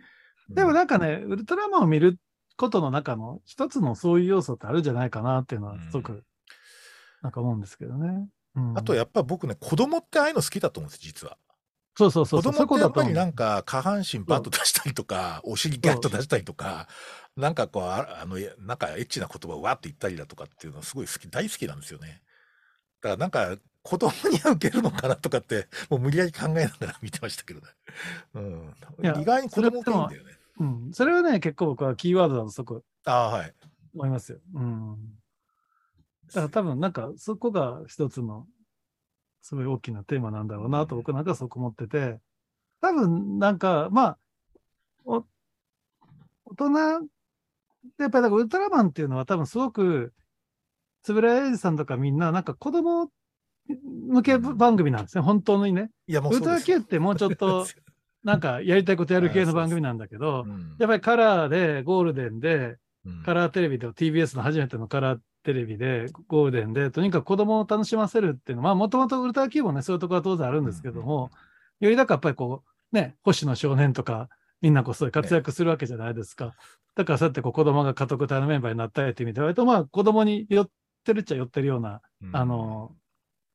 [0.49, 2.17] でもうんなんかね、ウルトラマンを見る
[2.57, 6.23] ことの中の一つのそういう要素ってあるんじゃないかなっていうのはすごく、
[7.21, 8.27] なんか思うんですけどね。
[8.55, 11.37] うんあとやっぱ僕ね、子供ってああいうの好きだと思うんです、実は。
[11.95, 12.41] そうそうそう。
[12.41, 16.87] 子供ってやっぱりなんか下半身バッと出したりとか、お尻ガッと出したりとか、
[17.35, 22.21] なんかこう、ああの、なんかエッチな言葉をわって言ったりだとかっていうのはすごい好き、大好きなんですよね。
[23.01, 27.67] だからなんか子供には受けるのかなとかって、もう無理やり考えながら見てましたけどね。
[28.35, 28.75] うん。
[29.21, 30.31] 意外に子供っていいんだよね。
[30.59, 30.91] うん。
[30.93, 33.53] それはね、結構僕はキーワードだとそこああ、はい。
[33.93, 34.39] 思いますよ。
[34.53, 34.97] うん。
[36.27, 38.45] だから多分なんかそこが一つの
[39.41, 42.19] すごい大きなテーマなんだろうなと僕なんかはそう思ってて、
[42.81, 44.17] 多分なんかまあ、
[45.05, 45.25] お
[46.45, 46.69] 大人
[47.97, 50.13] でやっぱりだからウルトラマンっていうのは多分すごく、
[51.07, 53.09] 円谷英二さんとかみんななんか子供
[54.07, 55.91] 向け番組なんですね、本当にね。
[56.07, 57.65] いや、もうウルトラそうです Q ってもうちょっと
[58.23, 60.75] なんかやりたいことやる系の番組なんだけど、うん。
[60.77, 63.23] やっぱりカラーでゴールデンで、うん。
[63.23, 71.31] カラーテレビで TBS の初めてのカラーテレビでゴールデンでとにかく子供を楽しませるっていうのはもともとウルトラ Q もねそういうところは当然あるんですけども、
[71.79, 74.29] よりだからやっぱりこうね星野少年とか
[74.61, 76.53] みんなこうそ活躍するわけじゃないですか、
[76.95, 80.69] だからそうやってこう子供が家督隊のメンバーになったりって意味で割とまあ子供に寄っ
[81.05, 82.35] てるっちゃ寄ってるような、うん。
[82.35, 82.91] あの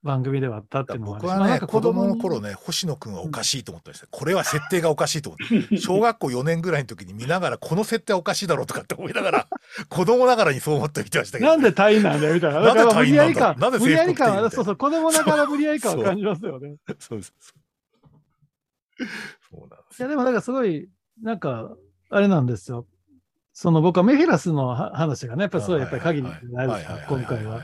[0.05, 4.07] 番組ではあったっていうのもあるし僕はね、子供のに頃ね、星野くんはおかしいと思ってました。
[4.07, 5.79] これは設定がおかしいと思って。
[5.81, 9.49] 小学校4年ぐらいの時に見ながら、この設定はおかしいだろうとかって思いながら、
[9.89, 12.61] 子供ながらにそう思って見てましたけど、なんで隊員なんだよみたいな。
[12.61, 16.77] なんでだから無理やり感、なんで無理やり感は、そうそう、子供ながら無理やり感を感じますよね。
[16.99, 17.33] そうです。
[18.99, 20.11] そうなんですいや、よ。
[20.11, 20.89] でもなんかすごい、
[21.23, 21.75] なんか、
[22.11, 22.87] あれなんですよ。
[23.55, 27.63] その僕はメフィラスのは話がね、やっぱりすごいやっぱり鍵になるじゃないですか、今回は。。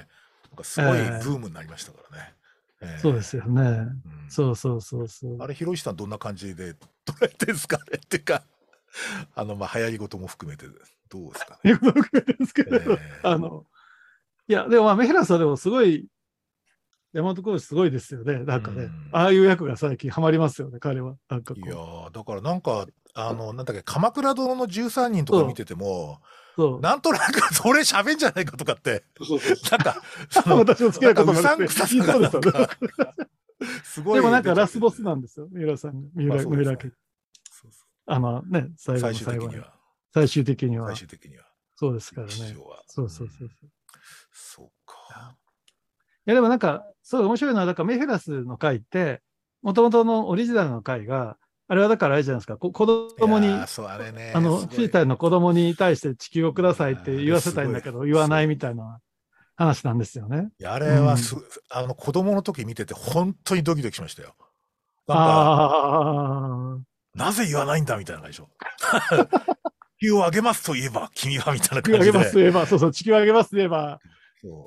[0.50, 2.34] なんかすごいブームになりましたからね。
[2.82, 3.62] ええそうですよね。
[3.62, 5.36] うんそうそうそうそう。
[5.40, 8.44] あれ、ひろしさんどんな感じで捉えてるんですかねっていうか、
[9.34, 10.66] あの、まあ、流行り事も含めて、
[11.08, 13.66] どうですかいうことですけど、ええあの、
[14.46, 16.06] いや、でもまあメフィラスはでもすごい、
[17.12, 18.44] 山本浩二すごいですよね。
[18.44, 21.16] なんかね、うんああいう役が最近ハマりますよね、彼は。
[21.28, 26.20] なんかこいうやーだからなんか、あの、なんだっけ、鎌倉殿の13人とか見てても。
[26.80, 32.70] なんとなくそれ喋んじゃないかとかって、そうそうそうなんか、その、私も好きなことなんかうさんくささが
[33.84, 34.14] すごい。
[34.16, 36.08] でもなんかラスボスなんですよ、三浦さんが。
[36.14, 36.92] 三浦、三浦家。
[37.50, 39.50] そうそあのね、最後最後に。
[39.50, 39.74] 的には。
[40.12, 40.96] 最終的には最。
[40.96, 41.44] 終的には。
[41.76, 42.32] そうですからね。
[42.32, 42.54] そう
[42.86, 43.46] そうそうそう。
[43.46, 43.50] い
[44.32, 45.36] そうか。
[46.30, 49.22] やでもなんか、そう面白いのは、だからメフィラスの回って、
[49.62, 51.36] もともとのオリジナルの回が、
[51.70, 54.32] あれはだからあれじゃないですか、こ子供に、そう、あれね。
[54.34, 58.98] あの、チーターの子供に対して地球をくださいって言わせたいんだけど、言わないみたいな
[59.54, 60.48] 話なんですよね。
[60.64, 61.36] あれはす、
[61.68, 64.34] あの、子供の時見てて、本当にドキドキしましたよ。
[65.06, 66.78] なんか、ああ、
[67.14, 68.50] なぜ言わないんだみたいな感じでしょ。
[70.00, 72.10] 地球をあげますと言えば、君はみたいな地球感じで。
[72.10, 74.00] あげますと言えば、そうそう、地球あげますと言えば、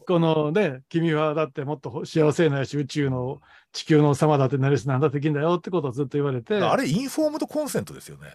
[0.07, 3.41] このね、君はだってもっと幸せなし、宇宙の
[3.73, 8.29] 地球の王様だってなるし、なんだってできんだよってことをずっと言われて、あれ、インフォームドコンセントですよね。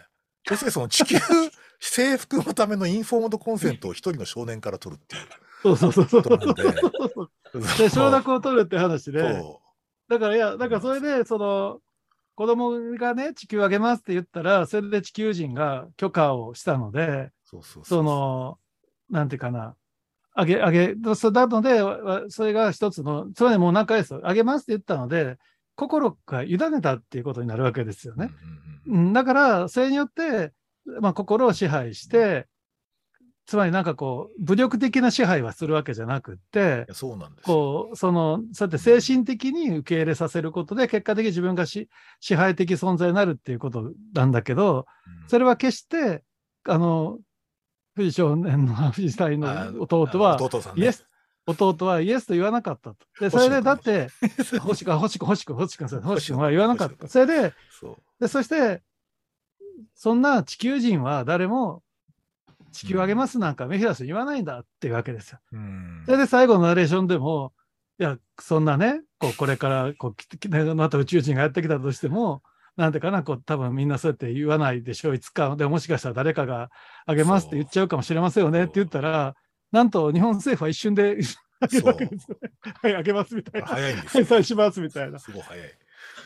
[0.51, 1.17] 要するにその地球
[1.81, 5.23] 征服のためのインフォームドコンセントを一人の少年から取るっていう
[5.63, 7.61] そうそうそうそう。
[7.79, 7.85] で。
[7.85, 9.61] で、承諾を取るって話で、そ
[10.09, 11.81] だからいや、だからそれで、その、
[12.35, 18.59] 子供がね、地球あげますって言ったら、それで地球人が許可をしたので、うそうそうその、
[19.11, 19.75] なんていうかな、
[20.41, 24.21] あげ、あげ、そうなので、わそれが一つの、それでもう何回ですよ。
[24.23, 25.37] あげますって言ったので、
[25.75, 28.31] 心が委ねたっていうことになるわけですよね。
[28.87, 30.53] うんだから、それによって、
[31.01, 32.47] まあ、心を支配して、
[33.47, 37.57] つまりなんかこう、武力的な支配はするわけじゃなくってそうなんですよ。
[37.57, 41.89] こう、その、そうやって精神的に受け入れさせることで、結果的に自分がし
[42.21, 46.23] 支配的存在になるっていうことなんだけど、うんそれは決して、
[46.65, 47.19] あの、
[47.99, 50.85] 藤少年の藤隊のあ弟は、弟さんね。
[50.85, 51.07] イエス、
[51.47, 52.97] 弟はイエスと言わなかったと。
[53.21, 54.09] で、それでだって、
[54.61, 57.09] 星くん、星くん、星くん、星くん、星くは言わなかった。
[57.09, 57.97] それで、そう。
[58.21, 58.83] で、そして、
[59.95, 61.83] そんな地球人は誰も
[62.73, 65.39] 地球をあげますなんかメフィラスに言わないんだっていうわけですよ。
[65.53, 67.53] うんそれで最後のナレーションでも、
[67.99, 72.43] いや、そんなね、こうこれからこうねまた宇宙人がやってきたとしても、
[72.79, 75.57] なんてかな、こう多分みんなそうやって言わないでしょう、いつか。
[75.57, 76.71] でもしかしたら誰かが
[77.07, 79.35] あげますって言っちゃうかもしれませんよねって言ったら、
[79.73, 81.19] なんと日本政府は一瞬で
[81.61, 82.51] あげるわけですよね。
[82.81, 83.67] はい、あげますみたいな。
[83.67, 84.25] 早いんですよ。
[84.25, 85.19] 返済しますみたいな。
[85.19, 85.69] すごい早い。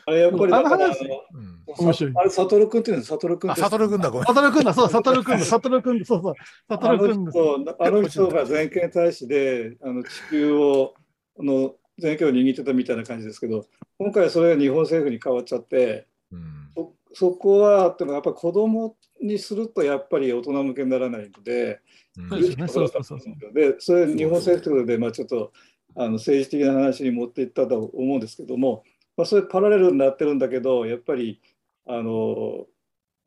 [0.05, 0.99] あれやっぱりだから、あの話
[1.33, 1.63] うん。
[1.79, 3.63] 面白いあれ、サトル君っていうんです、サトル君っあ、て。
[3.63, 4.27] サトル君だ、ごめん。
[4.27, 6.35] サトル君だ、そう、サトル君だ、サトル君だ、そうそう、
[6.69, 7.31] サトル君だ。
[7.33, 10.95] 人、あの人が全権大使で、あの地球を、
[11.39, 13.65] あの全権を握ってたみたいな感じですけど、
[13.99, 16.71] 今回それが日本政府に変わっちゃって、うん。
[16.75, 21.81] そそこは、でもやっぱり子供にするとやっぱり大人向けにならないので、
[22.17, 22.29] うん。
[22.31, 25.53] そうでそうそうそうで、それ日本政府で、まあ、ちょっと
[25.95, 28.85] あの政治的な話に持っていったと思うんですけども、
[29.17, 31.41] まあ、それパラレルになってるんだけど、やっぱり、
[31.87, 32.67] あの、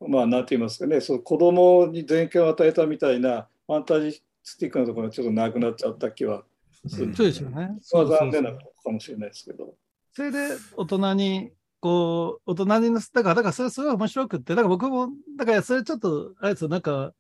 [0.08, 6.44] まあ、なんて言いますかね、その子供に全権を与えたみたいなファンタジスティックなところがちょっとなくなっちゃった気は
[6.88, 7.78] するんそうですよね。
[7.82, 9.76] それはそうそうそう残念なことかもしれないですけど。
[10.12, 11.52] それで大人に、
[11.86, 17.14] こう、大人になだから、だからそれすごい面白くって、だから僕も、だからそれちょっと、あれですよ、なんか、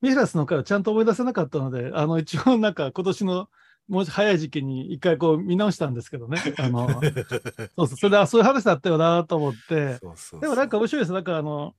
[0.00, 3.50] ミフラスの回をちゃんと思い出せなかったので、あの、一応なんか今年の
[3.88, 6.38] もう早い時期に一回こう見直したんですけどね。
[6.58, 7.02] あの、そう
[7.76, 11.12] そう、それで、あ、そういう話だったよなと思って、そうそうでもなんか面白いです。
[11.12, 11.74] なんかあの、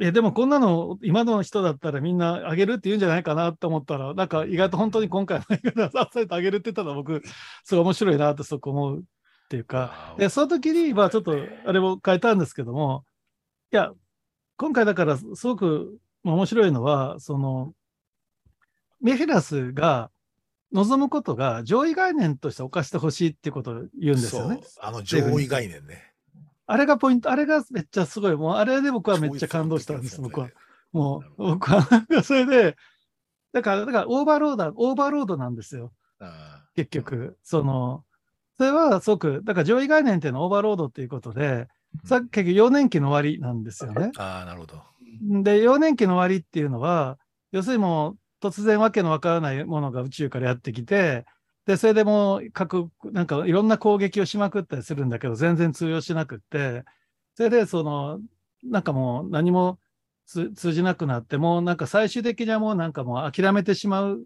[0.00, 7.20] え、でもこんなの今の人だったらみんなあげるって言うんじゃないかなと思ったら、なんか意外と本当に今回の映画であっさりとあげるって言ったら僕、
[7.64, 9.04] すごい面白いなってそこ思う
[9.44, 13.04] っていうか、で、その時に、まあちょっとあれも変えたんですけども、
[13.72, 13.92] いや、
[14.56, 17.74] 今回だからすごく面白いのは、その、
[19.00, 20.10] メフィラスが
[20.72, 24.60] 望むことが上位概念として犯してほしいっていうことを言うんですよね。
[24.62, 26.14] そうあの上位概念ね。
[26.66, 30.48] あれがポイント、あれがめっちゃすごい、もうあれで僕はめっちゃ感動したんです、僕は。
[30.92, 31.86] もう、僕は、
[32.22, 32.76] それで、
[33.52, 37.36] だから、だからオーバーロード、オーバーロードなんですよ、あ結局。
[37.42, 38.04] その、
[38.56, 44.10] それはすごく、だから上位概念っていうのはオーバーロードっていうことで、ーさ結局幼年期の終わりなんですよね。
[44.16, 44.82] あー、なるほど。
[45.42, 47.18] で、幼年期の終わりっていうのは、
[47.52, 51.24] 要するにもう突然わけのわからないものが宇宙からやってきて、
[51.66, 56.84] で、それでもう各、なんかいろんな攻撃をしまくったりするんだけど、全然通用しなくって、
[57.36, 58.20] それでその、
[58.62, 59.78] なんかもう何も
[60.26, 64.24] つ通じなくなって、もうなんか最終的にはもうなんかもう諦めてしまう、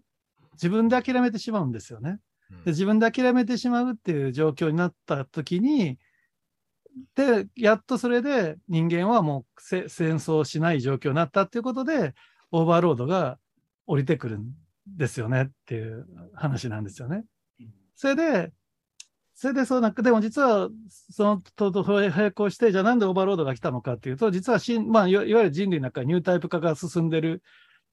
[0.53, 2.19] 自分で諦めてしまうんですよね。
[2.51, 5.97] うんで自分で諦めてしまうっていう状況になった時に、
[7.15, 12.13] で、やっとそれで人間はもうせ戦争をしない状況になったっていうことで、
[12.51, 13.37] オーバーロードが
[13.85, 14.51] 降りてくるん
[14.87, 17.23] ですよねっていう話なんですよね。
[17.95, 18.51] それで、
[19.35, 27.41] それでそうなんか、でも実は、そのとと並行して、じゃあなんでオーバーロードが来たのかっていうと、実はしん、まあ、いわいわゆる人類の中にニュータイプ化が進んでる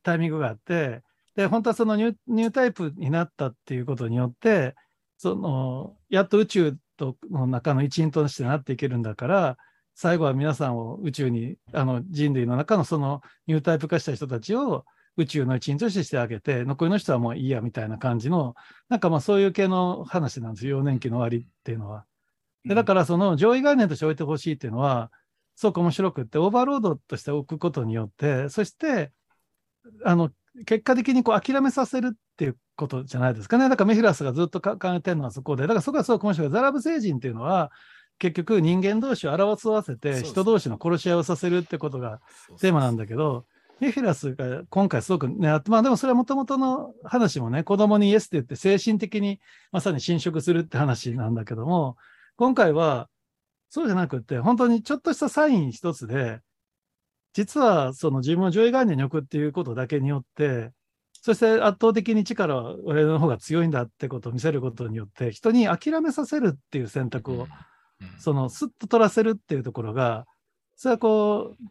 [0.02, 1.02] タイミングがあって、
[1.36, 4.74] で、本当はそのニューニュータイプになったっていうことによって、
[5.18, 9.56] その、やっと宇宙との中の一員としてなっていけるんだから、
[9.94, 14.84] 最後は皆さんを宇宙に、あの人類の中のそのニュータイプ化した人たちを
[15.16, 18.54] 宇宙の一員としてしてあげて、残りの人はもういいやみたいな感じの、
[18.88, 22.04] なんかまあそういう系の話なんですよ、幼年期の終わりっていうのは。
[22.64, 25.10] でだからその上位概念として置いてほしいっていうのは、
[25.54, 29.12] すごく面白くって、オーバーロードとして置くことによって、そして、
[30.04, 30.30] あの、
[30.64, 33.68] 結果的にこう諦めさせるっていうことじゃないですかね。
[33.68, 36.50] だからメフィラスがずっと考えてるのはそこで、だからそこはすごく面白い。
[36.50, 37.70] ザラブ星人っていうのは、
[38.18, 42.20] 結局人間同士を争わせて人同士の殺し合いをさせるってことが
[42.60, 43.44] テーマなんだけど、
[43.78, 49.40] メフィラスが今回すごくね、あってまあでもそれはもともとの話もね、子供にイエスって言って精神的に
[49.70, 51.96] まさに侵食するって話なんだけども、
[52.36, 53.08] 今回は
[53.68, 56.40] そうじゃなくて、本当にちょっとしたサイン一つで、
[57.36, 60.70] 実はその自分を上位概念に置くっていうことだけによって、
[61.12, 67.48] そして圧倒的に力は俺の方が強いんだってことを見せることによって、人に諦めさせるっていう選択を、うん
[68.18, 70.26] そのスッと取らせるっていうところが、
[70.76, 71.64] それはこう、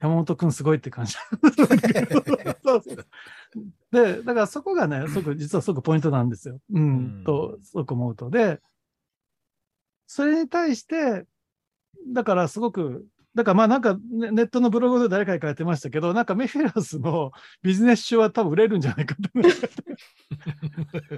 [0.00, 1.14] 山本君すごいって感じ。
[3.92, 6.58] で、だからそこがね、すごく実はすごくポイントなんですよ。
[6.72, 6.86] うん、う
[7.20, 8.30] んと、すごく思うと。
[8.30, 8.60] で、
[10.06, 11.26] それに対して、
[12.08, 19.20] だからすごく、だからまあなんかネネットのブログで誰かに書いてましたけど、なんかメフィラスのビジネス書は多分売れるんじゃないかと。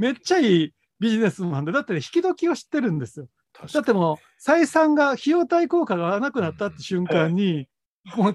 [0.00, 3.28] めっちゃいいビジネスマンで、だって引き時を知ってるんですよ。
[3.72, 7.68] だってもう採算が費用対効果がなくなったって瞬間に、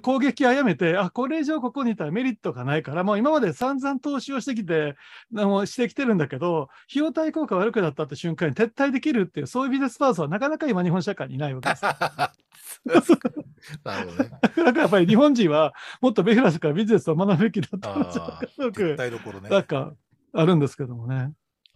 [0.01, 4.95] 攻撃はやめて、あ、これ以上ここにいたらメリットがないから、もう今まで散々投資をしてきて、
[5.31, 11.83] もうしてきてるんだけど、費用対効果悪くなったって瞬間に撤退できるっていう、そういうビジネスパーソンはなかなか今日本社会にいないわけです。
[13.83, 14.31] なるほどね。
[14.41, 19.49] だからやっぱり日本人はもっとベフラスからビジネスを学ぶべきだったんですよああ、すごく絶対どころね。
[19.49, 19.93] なんか
[20.33, 21.15] あるんですけどもね。
[21.15, 21.25] な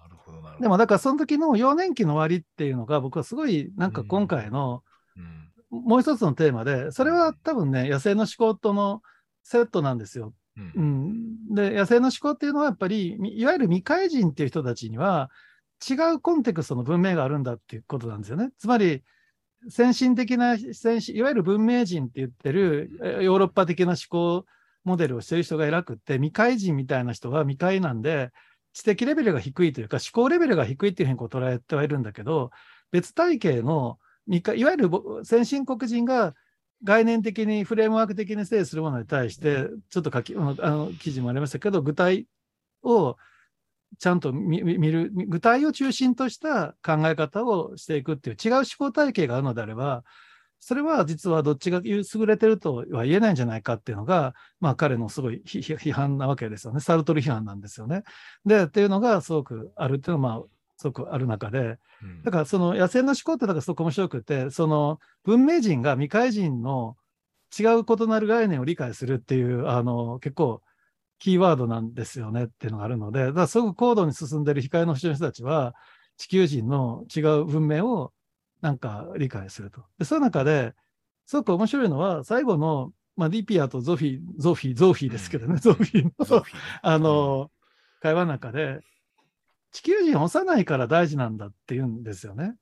[0.08, 0.64] るほど、なるほど。
[0.64, 4.82] でもだからその時の幼年期の終わりっていうのが僕はすごいなんか今回のうん、
[5.70, 9.02] もう一つのテーマで、それは多分ね、野生の思考との
[9.44, 10.34] セットなんですよ。
[10.58, 10.72] うん
[11.50, 15.30] うん、で、野生の思考っていうのはやっぱり、みいわゆる未開人っていう人たちには
[15.88, 18.50] 違うコンテクストの文明があるんだっていうことなんですよね。
[18.58, 19.04] つまり、
[19.70, 24.46] 先進的な先進、いわゆる文明人って言ってるえヨーロッパ的な思考
[24.84, 28.32] モデルをしてる人が偉くって、未開人みたいな人は未開なんで、
[28.74, 32.52] 知的レベルが低いというか、思考レベルが低いっていうふうにこう捉えてはいるんだけど、
[32.92, 36.36] 別体系のいわゆるぼ先進国人が
[36.84, 42.28] 概念的にフレームワーク的に整理するものに対して、ちょっと書き、あの記事もありましたけど、具体
[42.84, 43.18] を
[44.00, 50.04] ちゃんと見る、具体を中心とした考え方をしていくっていう違う思考体系があるのであれば、
[50.60, 56.80] それは実はどっちが優れてるとは言えないんじゃないかっていうのが、まあ彼のすごい批判なわけですよね。
[56.80, 58.04] サルトル批判なんですよね。
[58.46, 62.24] で、っていうのがすごくあるっていうのは、まあ、すごくある中で、うん。
[62.24, 66.96] だからその野生の思考ってだからすごく面白くて、その文明人が未開人の
[67.58, 70.62] 違う異なる概念を理解するっていう、あの結構
[71.20, 75.74] キーワードなんですよねっていうのがあるので、だからすごく高度に進んでる光の星の人たちは、
[76.18, 78.12] 地球人の違う文明を
[78.62, 79.82] なんか理解すると。
[80.00, 80.74] で、そういう中で、
[81.26, 85.60] すごく面白いのは、最後の、まあ、ディピアとゾフィー、ゾフィー、ゾフィーですけどね、うん。
[85.60, 86.58] ゾフィーの、ゾフィー。
[86.58, 87.52] ねあの、
[88.02, 88.80] 会話の中で、
[89.72, 92.56] 地球人幼いから大事なんだって言うんですよね。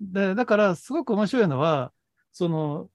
[0.00, 1.92] で、だからすごく面白いのは、
[2.32, 2.88] その、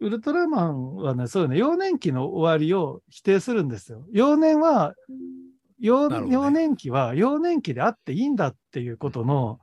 [0.00, 4.04] ウルトラマンはね、そういうね、幼年期の終わりを否定するんですよ。
[4.12, 4.94] 幼年は、
[5.78, 9.60] 幼ね幼年期は幼年期であっていいんだっていうことの、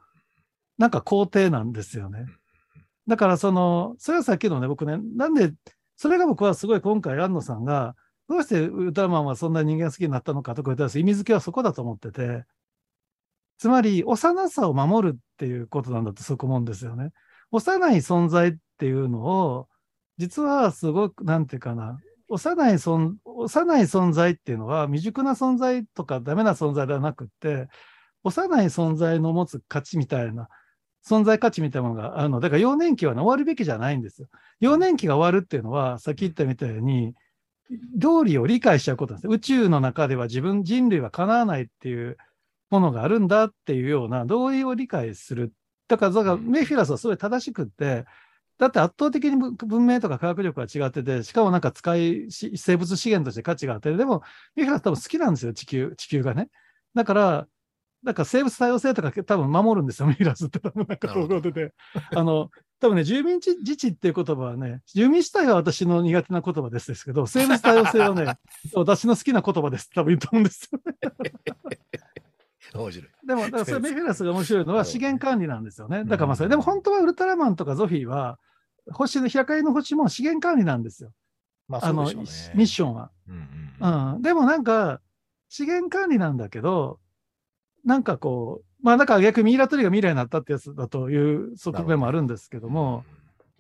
[0.77, 2.25] なんか肯定なんですよね。
[3.07, 5.53] だからその、それはさっきのね、僕ね、なんで、
[5.95, 7.95] それが僕はすごい今回、安野さんが、
[8.29, 12.45] どうしてウルトラマンはそんな人間好きになったのかとか言ったら、意味付けはそこだと思ってて、
[13.59, 17.11] つまり、幼さを守るっていうことなんだとそこ思うんですよね。
[17.51, 19.67] 幼い存在っていうのを、
[20.17, 27.67] 実はすごく、なんていうかな、幼い存幼い存在っていうのは未熟な存在とかダメな存在ではなくて、
[28.23, 30.47] 幼い存在の持つ価値みたいな、
[31.05, 32.39] 存在価値みたいなものがあるの。
[32.39, 34.29] だから幼年期は、ね、終わるべきじゃないんですよ。
[34.61, 37.13] 幼年期が終わるっていうのは、さっき言ったみたいに、
[37.95, 39.31] 道理を理解しちゃうことなんです。
[39.31, 42.17] 宇宙の中では自分、人類は叶わないっていう
[42.69, 45.53] ものがあるんだっていうような道理を理解する。
[45.87, 48.05] だから、だからメフィラスはすごい正しくって、
[48.59, 54.21] だって圧倒的に文文明とか科学力が違ってて、しかもなんか使いし、生物資源として価値があって、でも、
[54.55, 56.49] メフィラス多分好きなんですよ、地球、地球がね。
[56.93, 57.47] だから、
[58.03, 61.73] なんか生物多様性とか多分守るんですよ、メフィラスって多分なんかそういうことで。
[62.13, 62.49] あの、
[62.81, 68.37] 多分ね、住民地自治っていう言葉はね、住民主体は私の苦手な言葉ですですけど、生物多様性はね、
[68.75, 70.97] 私の好きな言葉です多分言うと思うんですよね。
[72.73, 73.09] 面白い。
[73.27, 76.03] でも、だからそれメフィラスが面白いのは資源管理なんですよね。
[76.05, 78.39] だからまあそれ、でも本当はウルトラマンとかゾフィーは、
[78.91, 81.11] 星の、平海の星も資源管理なんですよ。
[81.67, 82.53] まあ、あの、そうでしょうね。
[82.55, 83.11] ミッションは。
[83.27, 83.35] うん
[83.81, 84.21] うんうん。
[84.21, 85.01] でもなんか、
[85.49, 86.99] 資源管理なんだけど、
[87.85, 93.03] なんかこう、まあだから逆にミイラ取りが未来になったってやつだという側面もあるんですけども、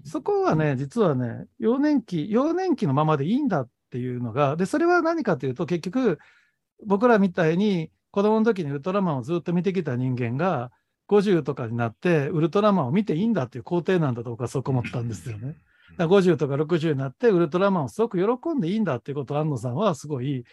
[0.05, 6.19] そこはね、実はね、幼年期、幼年期のままでいいんだっていうのが、で、それは何かというと、結局、
[6.85, 10.71] 僕らみたいに子供の時にウルトラマンをずっと見てきた人間が、
[11.09, 15.55] 50とかになって、ウルトラマンを見ていいんだっていう肯定なんだと僕はそう思ったんですよね。
[15.97, 20.45] だから50とか60になって、ウルトラマンをすごく喜んでいいんだっていうことを安野さんはすごい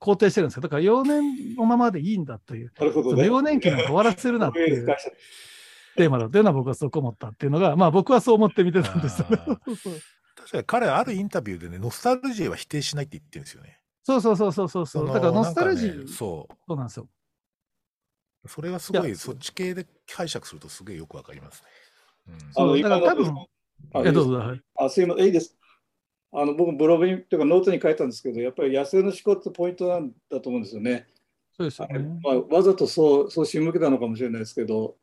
[0.00, 0.62] 肯定してるんですよ。
[0.62, 3.26] だから幼年のままでいいんだという、なるほどね。
[3.26, 4.86] 幼年期なんか終わらせるなっていう
[5.96, 9.22] テーマだっていうのは僕はそう思ったっていうのが、まあ僕はそう思って見てたんです。
[9.24, 13.78] 確かに彼、あるインタビューでね、ノスタルジーは否定しないって言ってるんですよね。
[14.04, 15.06] そうそうそうそうそうそう。
[15.06, 17.08] のだからノスタルジー、ねそそうなんですよ。
[18.44, 18.48] う。
[18.48, 21.68] それがすごい、そっち系で解釈するとすげえよくわかりますね。
[22.58, 23.34] うんだから多分
[23.92, 24.34] あえ、どうぞ。
[24.34, 25.56] はいあ、すいません、いいです。
[26.32, 31.06] あの僕、ブログにというかノートに書いたんですけど、やっぱり野生の思考ってポイントなんだと思うんですよね。
[31.56, 31.98] そうですよね。
[32.22, 34.96] まあ、わざとそうそう仕向けたのかもしれないですけど、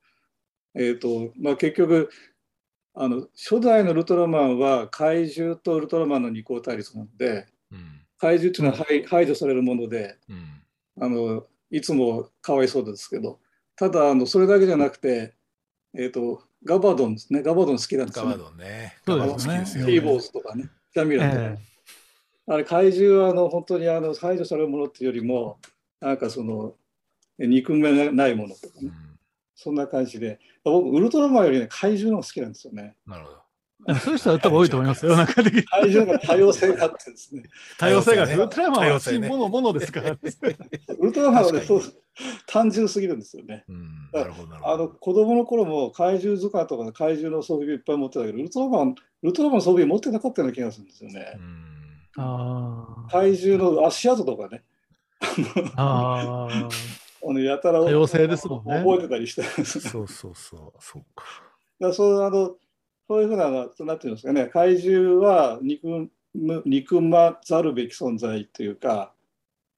[0.76, 2.10] えーとまあ、結局
[2.93, 10.61] あの、初代のウルトラマンは怪獣とウルトラマンの二項対立なので、うん怪獣っていうのは排排除されるものでうん
[10.99, 13.39] あの、いつもかわいそうですけど、
[13.76, 15.34] ただあの、それだけじゃなくて、
[15.93, 18.43] えーと、ガバドンですね、ガバドン好きなんですガバよね。
[18.43, 18.97] ドンね。
[19.05, 19.86] そうガバですねドン好きですよ。
[19.86, 20.69] キーボーズとかね。
[20.93, 21.57] キャミランとか、え
[22.47, 25.59] あれ怪獣はあの本当にあの排除されるものっていうよりも
[26.01, 26.74] なんかその
[27.38, 28.93] 憎めないものとかねうん
[29.55, 33.41] そんな感じで僕ウルトラマンよりね怪獣の方が好きなんですよねなるほど。
[33.88, 35.15] えそういう人は多分多いと思いますよ。
[35.15, 37.43] なんか的に怪獣が多様性があってですね
[37.77, 40.11] 多様性が、ねウルトラマンは多様性ねものものですから。
[40.11, 40.19] ウ
[41.05, 41.82] ルトラマンはねそう
[42.45, 44.09] 単純すぎるんですよねうん。
[44.13, 44.73] なるほど、なるほど。
[44.73, 51.71] あの子供の頃も怪獣図鑑とかで怪獣の装備いっぱい持ってたけどウルトラマンウルトラマンの装備持ってなかったような気がするんですよねうん
[52.17, 54.63] あー怪獣の足跡とかね
[55.75, 56.69] あー。
[57.23, 61.23] あのやたら多様性ですもんね覚えてたりしてですねそうそうそう、そうか。
[61.79, 62.55] だからそうあの
[63.12, 69.12] そういうふうな、なんていうんですかね、怪獣は憎む憎まざるべき存在というか、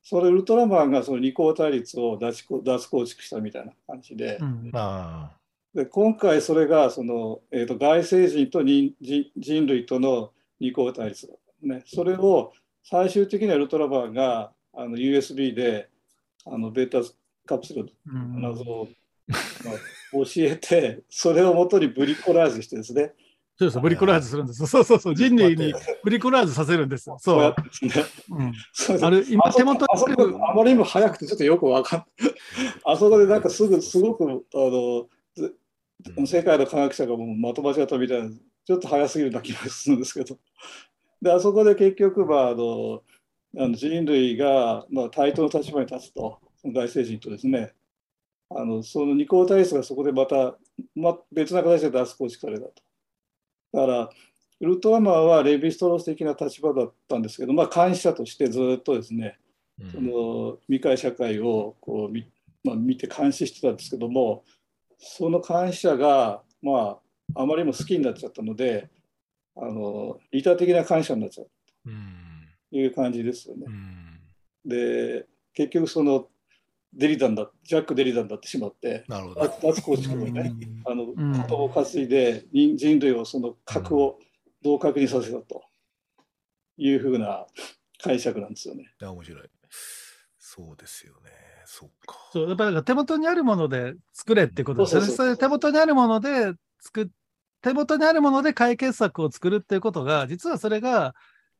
[0.03, 4.69] それウルトラマンがその二項対立を脱こ脱構築したみたいな感じで、うん。
[4.71, 5.37] まあ、
[5.73, 10.29] で今回それがその、えー、と外星人と人人人類との
[10.59, 11.81] 二項対立だったね。
[11.87, 12.53] それを
[12.83, 15.89] 最終的にはウルトラマンがあの USB で
[16.45, 16.99] あのベータ
[17.47, 18.41] カプセルうん。
[18.41, 18.89] の謎を、
[19.65, 19.73] まあ
[20.13, 23.13] 教えて、それをもとにブリコラージュしてですね、
[23.55, 24.65] そうですブリコラージュするんです。
[24.65, 25.15] そうそうそう。
[25.15, 25.73] 人類に
[26.03, 27.39] ブリコラージュさせるんですそ。
[27.39, 27.55] う。
[28.31, 32.33] うん、そうあれ、今手元ああまりにも早くてちょっとよくわかんない。
[32.83, 35.55] あそこでなんかすぐすごくあのず
[36.25, 38.31] 世界の科学者がもうまとまっちゃったみたいな
[38.65, 40.37] ちょっと早すぎるな気がするんですけど。
[41.21, 43.03] であそこで結局、まあ、あの
[43.57, 47.73] あの人類が、まあ、対等の立場に立つとその外星人とですね
[48.49, 50.57] あのその二項対立がそこでまた、
[50.95, 52.82] ま、別な形で脱構築されたと。
[53.73, 54.09] だから
[54.59, 59.37] ウルトラマンはレヴィストロース的な立場だったんですけど、まあ、監視者としてずっとですね
[59.79, 59.91] うん。
[59.91, 62.25] その未開社会をこう見,、
[62.63, 64.43] まあ、見て監視してたんですけども
[64.99, 66.99] その監視者が、ま
[67.35, 68.89] あ、あまりにも好きになっちゃったので
[69.55, 71.49] あの利他的な監視者になっちゃう
[71.87, 72.47] うん。
[72.71, 73.65] という感じですよね。
[73.67, 73.69] う。
[73.69, 74.19] ん。
[74.65, 76.27] で結局その
[76.95, 79.41] デリダンだジャック・デリダンになってしまってなるほど。
[79.41, 84.19] 脱脱構築をねあのん言葉を担いで人人類をその核を
[84.61, 85.63] 同格にさせたと
[86.77, 87.45] いうふうな
[88.01, 88.83] 解釈なんですよね。
[88.83, 89.49] いや、面白い。
[90.37, 91.31] そうですよね。
[91.65, 92.15] そうか。
[92.31, 95.07] そう、やっぱり手元にあるもので作れってことですよね。
[95.07, 97.07] それ手元にあるもので作っ
[97.63, 101.15] 手元にあるもので解決策を作るっていうことが、実はそれが、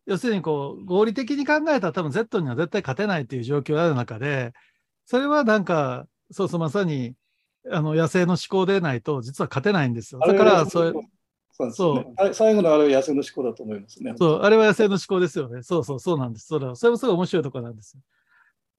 [0.05, 4.51] 要するにこう、合理的に考えたら多分 Z には絶対勝てないっていう状況がある中で、
[5.06, 7.16] それはなんか、そうそう、まさに、
[7.70, 10.20] あの、野生の思考でないと、実は勝てないんですよ。
[10.20, 14.14] だから、そうなんですよねはい最後のあれは野生の思考だと思いますね。
[14.18, 15.62] そう、あれは野生の思考ですよね。
[15.64, 16.47] そうそう、そうなんです。
[16.47, 18.01] それは、それもすごい面白いところなんですよ。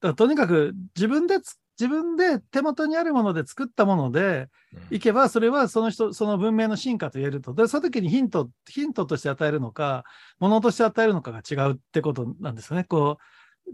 [0.01, 7.55] だからとにかく自分でつ、自分で手元にあるもので作ったものでうんいけば、それはその人、その文明の進化と言えると。
[7.55, 10.05] で、その時にヒント、ヒントとして与えるのか、
[10.39, 12.85] ものとして与えるのかが違うってことなんですよね。
[12.85, 13.23] こう、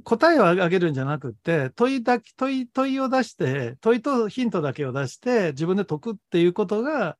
[0.04, 7.16] 答えをあげるんじゃなくって、問いだけ、問い、問いを出して、問いとヒントだけを出して、自分で解くっていうことが、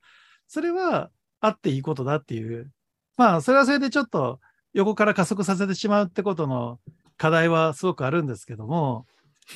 [0.47, 1.11] それは
[1.41, 2.71] あっていいことだっていう。
[3.17, 4.41] まあ、それはそれでちょっと
[4.73, 6.79] 横から加速させてしまうってことの
[7.17, 9.07] 課題はすごくあるんですけども、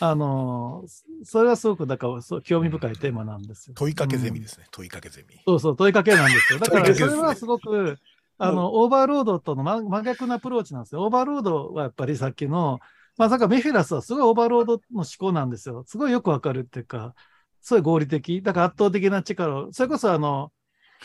[0.01, 0.85] あの、
[1.23, 3.75] それはすごく、だからそう興味深いテーマなんですよ。
[3.77, 4.67] 問いかけゼミですね。
[4.71, 5.41] 問いかけゼミ。
[5.47, 6.59] そうそう、問いかけなんですよ。
[6.59, 7.97] だから、それはすごく、
[8.39, 11.05] あの、オーバーロードとの真真逆なアプローチなんですよ。
[11.05, 12.81] オーバーロードはやっぱりさっきの、
[13.17, 15.85] まあ、だからメフィラスはすごいオーバーロードの思考なんですよ。
[15.87, 17.15] すごいよくわかるっていうか、
[17.61, 18.43] すごい合理的。
[18.43, 20.53] だから圧倒的な力を、それこそあの、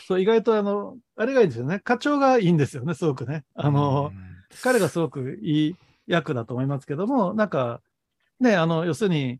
[0.06, 1.80] そう意外とあの、あれがいいんですよね。
[1.80, 3.44] 課長がいいんですよね、すごくね。
[3.54, 4.12] あの、
[4.62, 7.80] 彼がすごくいい役だと思いますけども、なんか、
[8.40, 9.38] ね、あの、要するに、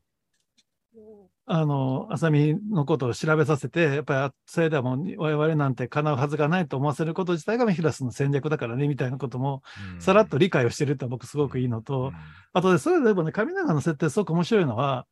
[1.53, 12.13] あの、浅見のことを調べさせて、やっぱり、それではもう我々なんて敵うはずがないと思わせること自体がメフィラスの戦略だからね、みたいなことも、うんさらっと理解をしてるって僕すごくいいのと、
[12.53, 15.09] あとで、それでもね、神長の設定すごく面白いのは、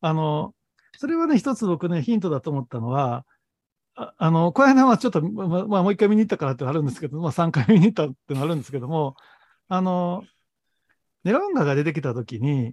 [0.00, 0.54] あの、
[0.96, 3.26] それはね、一つ僕ね、ヒントだと思ったのは、
[3.94, 9.16] ああの、この間はちょっと、まままあ、もう一回見に行ったからってのあるんですけど、まあ、3回見に行ったってのあるんですけども、
[9.68, 10.24] あの、
[11.24, 12.72] ネロンガが出てきたときに、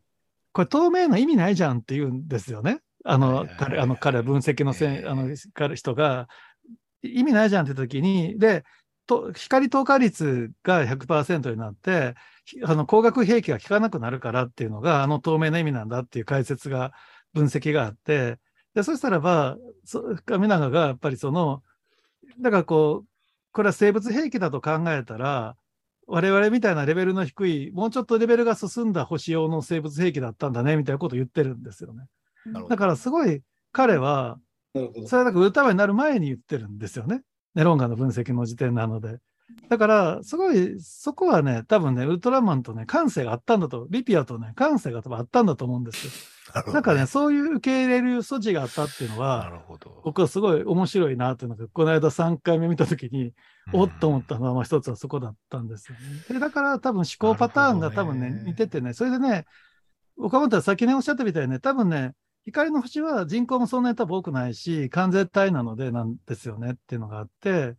[0.54, 2.80] これ透明な意味ないじゃんって言うんですよね。
[3.04, 6.28] あの彼、あの、彼、分析のせん、ええあの、彼人が、
[7.04, 8.64] 意味ないじゃんって時に、で、
[9.08, 16.92] と光透過率が100%になって、ひあの光学兵器が効かなくなるからっていうのが、あの透明な意味なんだっていう解説が、
[17.34, 18.38] 分析があって、
[18.76, 21.64] で、そしたらば、そ神永がやっぱりその、
[22.40, 23.08] だからこう、
[23.52, 25.56] これは生物兵器だと考えたら、
[26.08, 32.06] 我々みたいなレベルの低い、もうちょっとレベルが進んだ星用の生物兵器だったんだね、みたいなことを言ってるんですよね。
[32.70, 34.40] だからすごい彼は、
[34.74, 37.22] それはなんかウルトラマンになる前に言ってるんですよね。
[37.56, 39.20] ネロンガの分析の時点なので。
[39.70, 46.14] だから、すごい、そこはね、多分ね、ウルトラマンとね、感性があったんだと、リピアとね、感性が多分あったんだと思うんですよ。
[46.74, 49.64] なんかね、そういう受け入れる素地があったっていうのなは。
[50.04, 53.34] 僕はすごい面白いなっていうのが、この間3回目見たときに、
[53.74, 56.02] おっと思ったのは、まあ一つはそこだったんですよね。
[56.30, 59.46] で、だから多分思考パターンが多分ねね、似ててね、それでね、
[60.18, 62.14] 岡本は先におっしゃったみたいにね、多分ね、
[62.46, 67.76] 光の星は人口もそんなに多分多くないし、完全体なのでなんですよねっていうのがあって、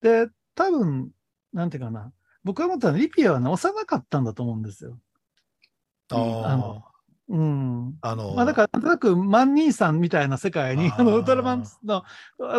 [0.00, 1.10] で、多分、
[1.52, 2.12] なんていうかな、
[2.44, 4.98] 僕は思ったのはリピアはね、幼かったんだと思うんですよ。
[6.10, 6.84] ああの
[7.28, 7.94] うん。
[8.02, 12.04] あ、あの、まあ、だから、なんとなく、万兄さんみたいな世界に、あの、ウルトラマンの、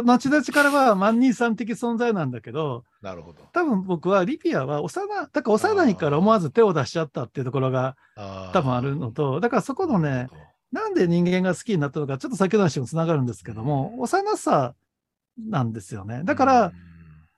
[0.03, 3.43] 後々からは万兄さん的存在なんだけど、なるほど。
[3.53, 10.29] 多分僕はリピアは幼、だから幼いから思わず手を出しちゃったっていうところが多分あるのと、だからそこのね、、
[10.73, 14.73] なんで人間が好きになったのか、ちょっと先の話もつながるんですけども、幼さ
[15.37, 16.23] なんですよね。
[16.25, 16.71] だから、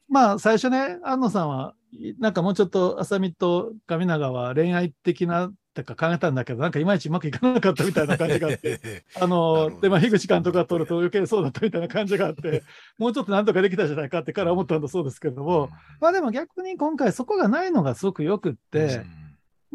[0.08, 1.76] まあ、最初ね、安野さんは、
[2.20, 12.64] なんかもうちょっと、浅見と上永は恋愛的な、ってか考えたんだけど、なんかいまいちうまくいかなかったみたいな感じがあって、 あので、まあ、樋口監督が取ると余計そうだったみたいな感じがあって、
[12.98, 15.70] もうちょっとなんとかできたじゃないかってから思ったんだそうですけれども、
[16.00, 19.04] まあでも逆に今回そこがないのがすごくよくって、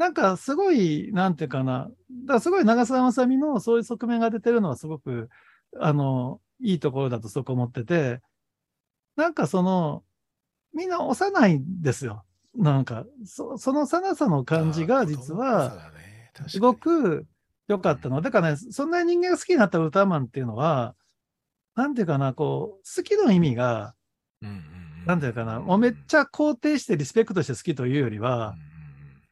[0.00, 1.90] なんかすごい、なんていうかな、
[2.24, 5.28] だからすごい長澤まさみのそういう側面が出てるのはすごく、
[5.78, 8.22] あの、いいところだとそこ思ってて、
[9.16, 10.02] なんかその、
[10.72, 12.24] みんな幼いんですよ。
[12.56, 15.90] なんか、そその幼さの感じが実は、
[16.46, 17.26] すご、く
[17.68, 18.22] 良かったの。
[18.22, 20.94] だからね、そんなに人間が好きになったウルトラマンっていうのは、
[21.74, 23.94] なんていうかな、こう、好きの意味が、
[25.04, 28.56] なんていうかな、もうめっちゃ肯定してリスペクトして好きというよりは、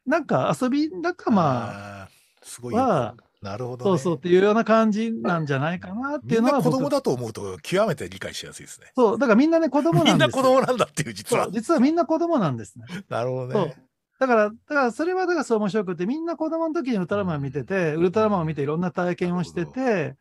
[0.09, 3.91] なんか遊び仲間あーすごいは、なるほど、ね。
[3.91, 8.91] そうそうっていうような感じなんじゃないかなってみないうんのは僕子供だと思うと極めて理解しやすいですね。
[8.97, 10.43] そう、だからみんなね、子供みんななんですよ。
[10.43, 11.49] 子供なんだっていう実は。
[11.51, 12.87] 実はみんな子供なんですね。
[13.09, 13.77] なるほどね。
[14.19, 20.17] だから、だからそれはだからそう面白くて、みんな子供の時にウルトラマン見てて、ウルトラマンを見ていろんな体験をしてて、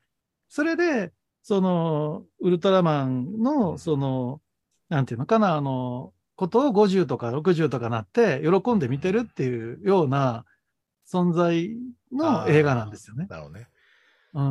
[0.49, 4.41] それで、その、ウルトラマンの、その、
[4.89, 10.45] なんていうのかな、あの、ことを50とか60とかなって、喜んで見てるっていうような
[11.11, 11.75] 存在
[12.13, 13.25] の映画なんですよね。
[13.29, 13.61] なるほどね。
[13.61, 13.67] うん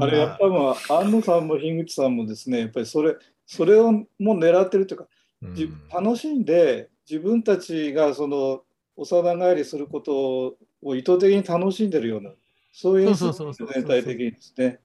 [0.02, 3.14] あれやっぱまあ安野さんも樋口さんもですねやっぱりそれ
[3.46, 5.06] それをもう狙ってるというか、
[5.42, 8.62] うんじ楽しんで自分たちがその
[8.96, 12.32] 幼返りすることを意図的に楽しんでるような
[12.72, 14.80] そういう演出そうそうそうそう全体的にですね。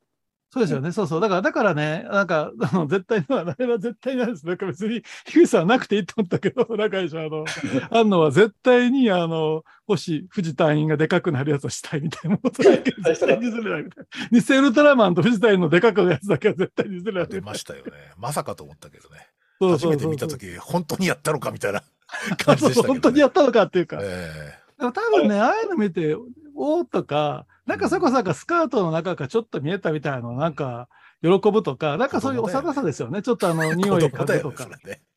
[0.53, 0.91] そうですよね。
[0.91, 1.21] そうそう。
[1.21, 4.45] だから、だからね、なんか、あの絶対の、あれは絶対なんです。
[4.45, 7.45] なんか別に、樋口さんはなくていいと思ったけど、中井さん、あの、
[7.89, 14.39] 安野は絶対に、あの、星、藤隊員がでかくなるやつをしたいみたいなことだけ絶対に譲れないみたいな。
[14.41, 17.39] 偽ウルトラマンと藤隊員のでかくなるやつだけは絶対に譲れない出。
[17.39, 17.91] ましたよね。
[18.17, 19.29] まさかと思ったけどね。
[19.61, 20.11] そう初めてそうそうそう。
[20.11, 21.81] 見たとき、本当にやったのかみたいな
[22.37, 22.87] 感じでしたけど、ね。
[22.89, 23.99] 本当にやったのかっていうか。
[24.01, 26.17] えでも多分ね、ああいうの見て、
[26.55, 30.89] おーとか、なんかそれこそなんかスカートの中からちょっと見えたみたいなの、なんか、
[31.21, 33.21] 喜ぶとか、なんかそういう幼さですよね。
[33.21, 34.67] ちょっとあの、え 匂い嗅ぐとか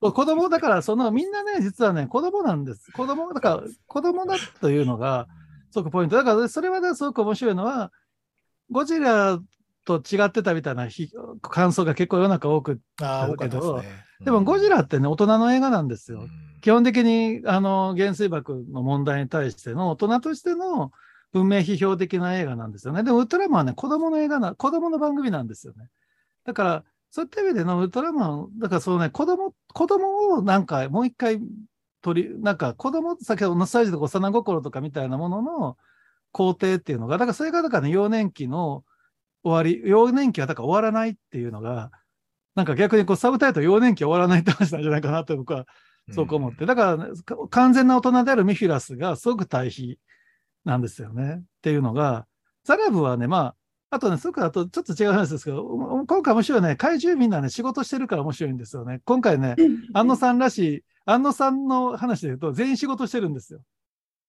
[0.00, 2.92] 子供だから、そのみんなね、実はね、子供なんです。
[2.92, 5.26] 子供、だから、子供だというのが、
[5.72, 6.14] すごくポイント。
[6.14, 7.90] だから、それはね、すごく面白いのは、
[8.70, 9.40] ゴジラ
[9.84, 11.10] と違ってたみたいなひ
[11.42, 14.04] 感想が結構世の中多く、ああ、多かったですね。
[14.24, 16.20] でもゴジラってね、大人の映画なんですよ。
[16.20, 20.92] うん基本的に、あの、原水爆の問題に対しての大人としての
[21.34, 23.02] 文明批評的な映画なんですよね。
[23.02, 25.88] でも、ウルトラマンはね、子供の映画な、子供の番組なんですよね。
[26.44, 31.40] だから、そういった意味でのウルトラマン、だからそうね、子供、子供をなんかもう一回
[32.02, 35.76] 取り、なんか子供、先ほどのスタイルとか幼心とかみたいなものの
[36.32, 38.84] 肯定っていうのが、だからそれがだからね、幼年期の
[39.42, 41.90] 終わり、幼年期はだから終わらないっていうのが、
[42.54, 45.66] なんか逆にこうサブタイトル幼年期終わらないって話なんじゃないかなと僕は
[46.12, 46.66] そう思って。
[46.66, 49.98] だから、ね、か完全な大人であるミフィラスがすごく対比
[50.64, 51.40] なんですよね。
[51.40, 52.26] っていうのが、
[52.64, 53.54] ザラブはね、まあ、
[53.90, 59.00] あとね、すごくあとちょっと違う話ですけど、お今回面白いね、怪獣みんなね、仕事してるから面白いんですよね。
[59.04, 59.54] 今回ね、
[59.92, 63.60] 安野さんらしい、安野さんの話で言うと、全員仕事してるんですよ。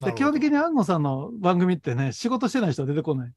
[0.01, 3.31] で基本的に安野さんの番組ってね、仕事してない人は出てこない。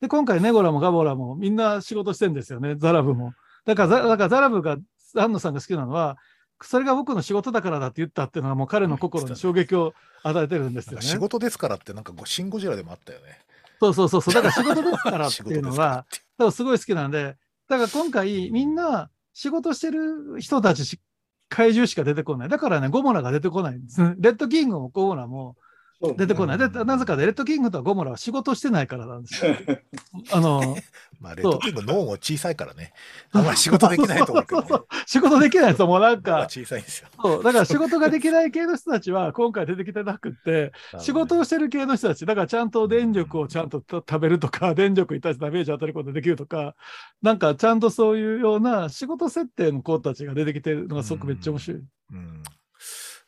[0.00, 3.34] で、今回、ネゴラもガボラもみんな仕事してるんですよね、ザラブも。
[3.64, 4.78] だからザ、だからザラブが、
[5.14, 6.16] 安野さんが好きなのは、
[6.62, 11.02] それが僕の仕事だからだって言ったっていうのがもう彼の心に衝撃を与えてるんですよね。
[11.02, 13.38] 仕事ですからってなんかシン・ゴジラでもあったよね。
[13.80, 14.34] そうそうそうそう。
[14.34, 17.36] だから仕事ですからっていうのは、て多分すごい好きなんで、
[17.68, 21.00] だから今回みんな仕事してる人たちし
[21.48, 22.48] 怪獣しか出てこない。
[22.48, 24.00] だからね、ゴモラが出てこないんです。
[24.18, 25.56] レッドキングもゴモラも
[26.00, 26.58] 出てこない。
[26.58, 29.56] で、なぜかで、レッドキングとゴモラは仕事してないからなんですよ。
[30.32, 30.76] あの、
[31.20, 32.92] まあ、レッドキング脳も小さいからね。
[33.32, 37.08] あんまり仕事できないと思うけど、ねそうそうそう仕事できない人もなんか、小さいんですよ。
[37.20, 46.76] そう、だから仕事ができない系の人たちは今回出てきてなくって、仕事をしてる系の人たち、だからちゃんと電力をちゃんとた食べるとか、電力に対してダメージを与えることができるとか、
[47.22, 51.82] なんかちゃんとそういうような仕事設定の子たちが出てきてるのがすごくめっちゃ面白い。
[52.12, 52.42] うん。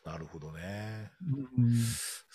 [0.04, 1.10] なるほどね。
[1.58, 1.74] うん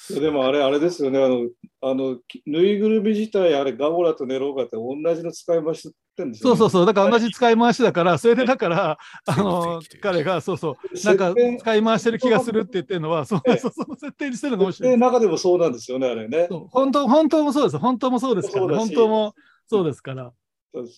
[0.09, 1.49] でもあれ、あれですよね、あの、
[1.81, 6.57] あのきぬいぐるみ自体、あれ、ガボラとネローガって同じの使い回しってんですよ、ね。
[6.57, 14.97] そうそうそう、だから同じ使い回しだから、それでだから、あ正の彼がそうそう、なんか使い回してる気がするって言ってるのは、そうええそうその設定にしてるの面設定白い。
[14.99, 16.47] の中でもそうなんですよね、あれね。
[16.71, 19.33] 本当本当もそうです、本当もそうですから、ね、本当も
[19.67, 20.33] そうですから、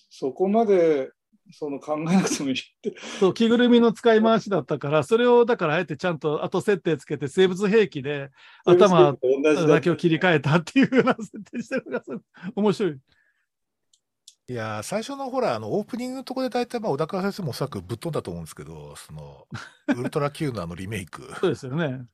[0.09, 1.11] そこまで
[1.51, 2.95] その考えなくてもいいって。
[3.19, 8.29] そう着ぐるみの使い回しだったから、それをだからあえてちゃんと後設定つけて、生物兵器で
[8.65, 12.19] 頭同じだけを切り替えたっていうような設定にしてるのがすごい
[12.55, 12.97] 面白い。
[14.49, 19.45] いやー最初のほら、あの、オープニングのところで大体、まあ、小高先生もおそらくぶっ飛んだと思うんですけど、その、
[19.95, 21.29] ウルトラ Q のあのリメイク。
[21.41, 22.05] そうですよね。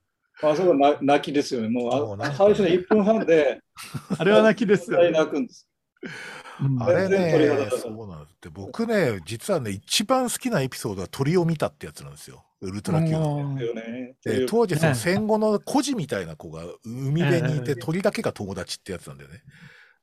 [0.42, 1.70] あそこな泣きですよね。
[1.70, 3.62] もうあ最初の1分半で
[4.18, 5.20] あれは泣きですよ絶対ね。
[5.20, 5.68] 泣くんです。
[6.62, 8.36] うんあれねそうなんです。
[8.44, 12.46] で、僕ね、実はね、一番好きなエピソードは鳥を見たってやつなんですよ。
[12.62, 13.58] ウルトラ Q の。
[14.24, 19.42] で当時そのね戦後の孤児みたいな子が海辺にいてええ鳥だけが友達ってやつなんだよね。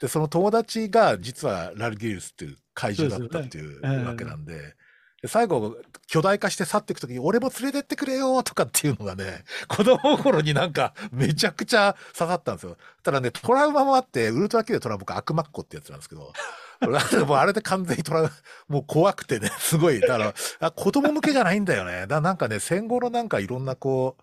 [0.00, 4.74] で、その友達が実はラルギウスっていう怪獣だったっていうわけなんで、
[5.22, 12.76] で最後巨大化して去っていくときに俺も連れてってくれよとかっていうのがね、 子供心になんかめちゃくちゃ刺さったんですよ。
[13.02, 16.32] ただね、トラウマもあって、ウルトラ Q でトラウマ僕悪魔っ子ってやつなんですけど、
[17.26, 18.30] もうあれで完全にトラウマ、
[18.68, 20.00] もう怖くてね、すごい。
[20.00, 22.06] だから、あ子供向けじゃないんだよね。
[22.06, 24.22] だなんかね、戦後のなんかいろんなこう、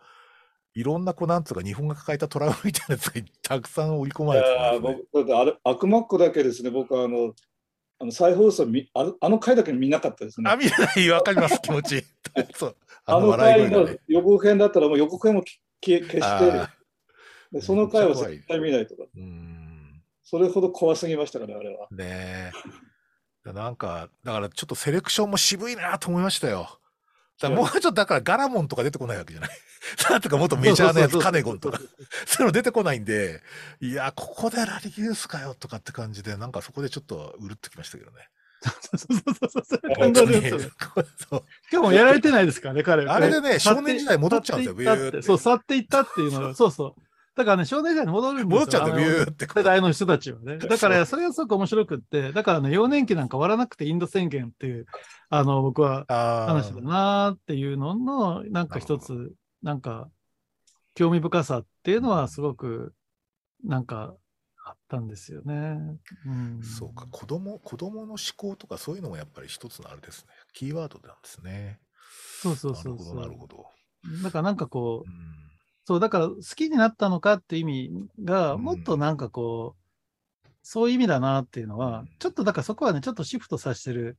[0.73, 7.33] いろんなこう、なんつうか、日本が抱えたトラウマみたいなやつがたくさん織り込まれてたんですね、僕だってあれ悪魔っ子だけですね、僕はあの、
[7.99, 10.49] あの再放送見あの、あの回だけ見なかったですね。
[10.49, 10.71] あ、見な
[11.01, 12.03] い、わかります、気持ち。
[12.55, 12.75] そう。
[13.05, 13.87] あの回の。
[14.07, 16.69] 予告編だったらもう予告編もき消消してあ
[17.51, 20.03] で、その回は絶対見ないとか、ーうーん。
[20.23, 21.87] それほど怖すぎましたから、あれは。
[21.91, 22.51] ね
[23.45, 23.53] え。
[23.53, 26.79] なんか、だからちょっとセレクションも渋いなと思いましたよ。
[27.39, 29.49] だもうちょっとだからガラモンとか出てこないわけじゃない。
[30.09, 31.79] なんとかもっとメジャーなやつ、カネゴンとか。
[32.25, 33.41] そういうの出てこないんで、
[33.79, 38.29] いや、ここでラリギウスかよとかって感じで、なんかそこでちょっとうるっときましたけどね。
[38.63, 39.79] そうそうそうそうそう。
[39.97, 40.63] 本感動ですよね。
[41.29, 43.05] そうしかもやられてないですからね、彼。
[43.05, 47.01] あれでね少年時代戻っちゃうんですよビューってそう、去っていったっていうのが、そうそう。
[47.37, 48.49] だからね、少年時代に戻るんですよ。
[48.49, 49.45] 戻っちゃうんだよ、ビューって。
[49.45, 50.57] 世代の人たちはね。
[50.67, 54.87] だから、それがすごく面白くって、だからね、幼年期なんか終わらなくてインド宣言っていう、
[55.29, 60.09] あの、僕は話だなっていうのの、なんか一つ、なんか、
[60.95, 62.95] 興味深さっていうのはすごく、
[63.63, 64.15] なんか、
[64.65, 65.53] あったんですよね。
[66.25, 66.63] うん。
[66.63, 70.33] そうか、子供、子供の思考とかそういうのもやっぱり一つのあれですね。
[70.53, 71.79] キーワードなんですね。
[72.41, 73.15] そうそうそうなるほど、そう。
[73.15, 73.65] なるほど。
[74.23, 75.46] だからなんかこうう、ん
[75.87, 78.61] そう、だから好きになったのかって意味が、うん。
[78.61, 79.77] もっとなんかこ
[80.43, 82.09] う、そういう意味だなっていうのは、うん。
[82.19, 84.17] ちょっとだからそこはね、ちょっとシフトさせてる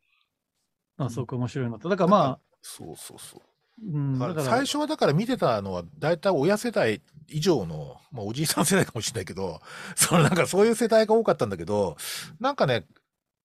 [0.98, 3.42] のはすごく面白いのと、だからまあ、そうそうそう。
[3.86, 9.60] うん、最初はだから見てたのは、大体親世代以上の、まあおじいさん世代かもしれないけど、
[9.94, 11.98] そのなんかそういう世代が多かったんだけど、
[12.40, 12.86] なんかね、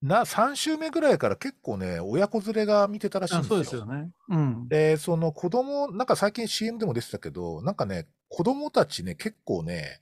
[0.03, 3.55] な、3週目ぐらいから結構ね、親子連れが見てたらしいんあですよ。
[3.55, 4.11] そうですよね。
[4.29, 4.67] うん。
[4.69, 9.99] で、その子供、なんか最近 CM でも出てたけど、なんかね、子供たちね、結構ね、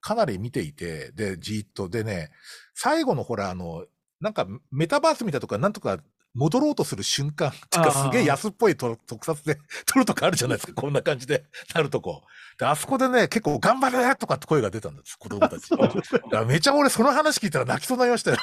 [0.00, 2.30] かなり見ていて、で、じーっと、でね、
[2.74, 3.86] 最後のほら、あの、
[4.20, 6.00] なんかメタバースみたとか、なんとか
[6.34, 12.22] 戻ろうとする瞬間、つかすげえ安っぽいと特撮で 撮るとかあるじゃないですか、こんな感じで なるとこ。
[12.58, 15.70] で、あそこでね、結構頑張れとかって声が出たんです、子供たち。
[16.46, 18.36] めちゃ俺その話聞いたら泣きそうになりましたよ。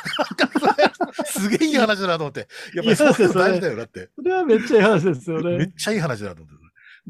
[1.25, 2.47] すげえいい話だなと思って。
[2.73, 4.09] やっぱりそういうの大事だよなって。
[4.15, 5.57] それはめっちゃいい話ですよね。
[5.57, 6.67] めっちゃいい話だなと思って。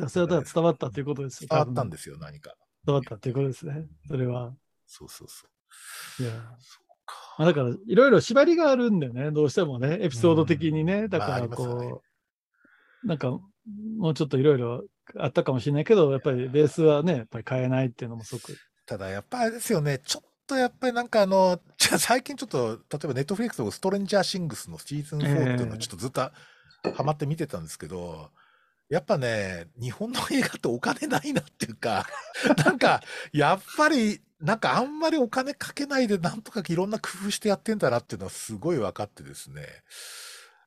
[0.09, 1.47] それは伝わったということですよ。
[1.49, 2.53] 伝わったんでですよ、何か。
[2.85, 3.87] 伝わったということですね。
[4.07, 4.53] それは。
[4.85, 5.47] そうそうそ
[6.19, 6.23] う。
[6.23, 6.31] いや。
[6.59, 6.86] そうか。
[7.37, 12.01] まあ、だから、いろいろ縛りがあるんでね、どうしてもね、エピソード的にね、だまあからこ
[13.03, 14.83] う、なんか、もうちょっといろいろ
[15.17, 18.57] あったかもしれないけど、やっぱりベースはね、やっぱり変えないっていうのもすごく。
[18.85, 26.31] ただやっぱあれですよね、ちょっとやっぱりなんかあの、じゃあ最近ちょっと、例えばネットフリックスのストレンジャーシングスのシーズン4っていうのをちょっとずっと
[26.95, 28.31] ハマって見てたんですけど、
[28.89, 32.07] やっぱね、日本の映画ってお金ないなっていうか、
[32.65, 33.01] なんか、
[33.33, 39.63] やっぱり、なんかあんまりお金かけないでなんとかいろんな工夫してやってんだなっていうのはすごい分かってですね。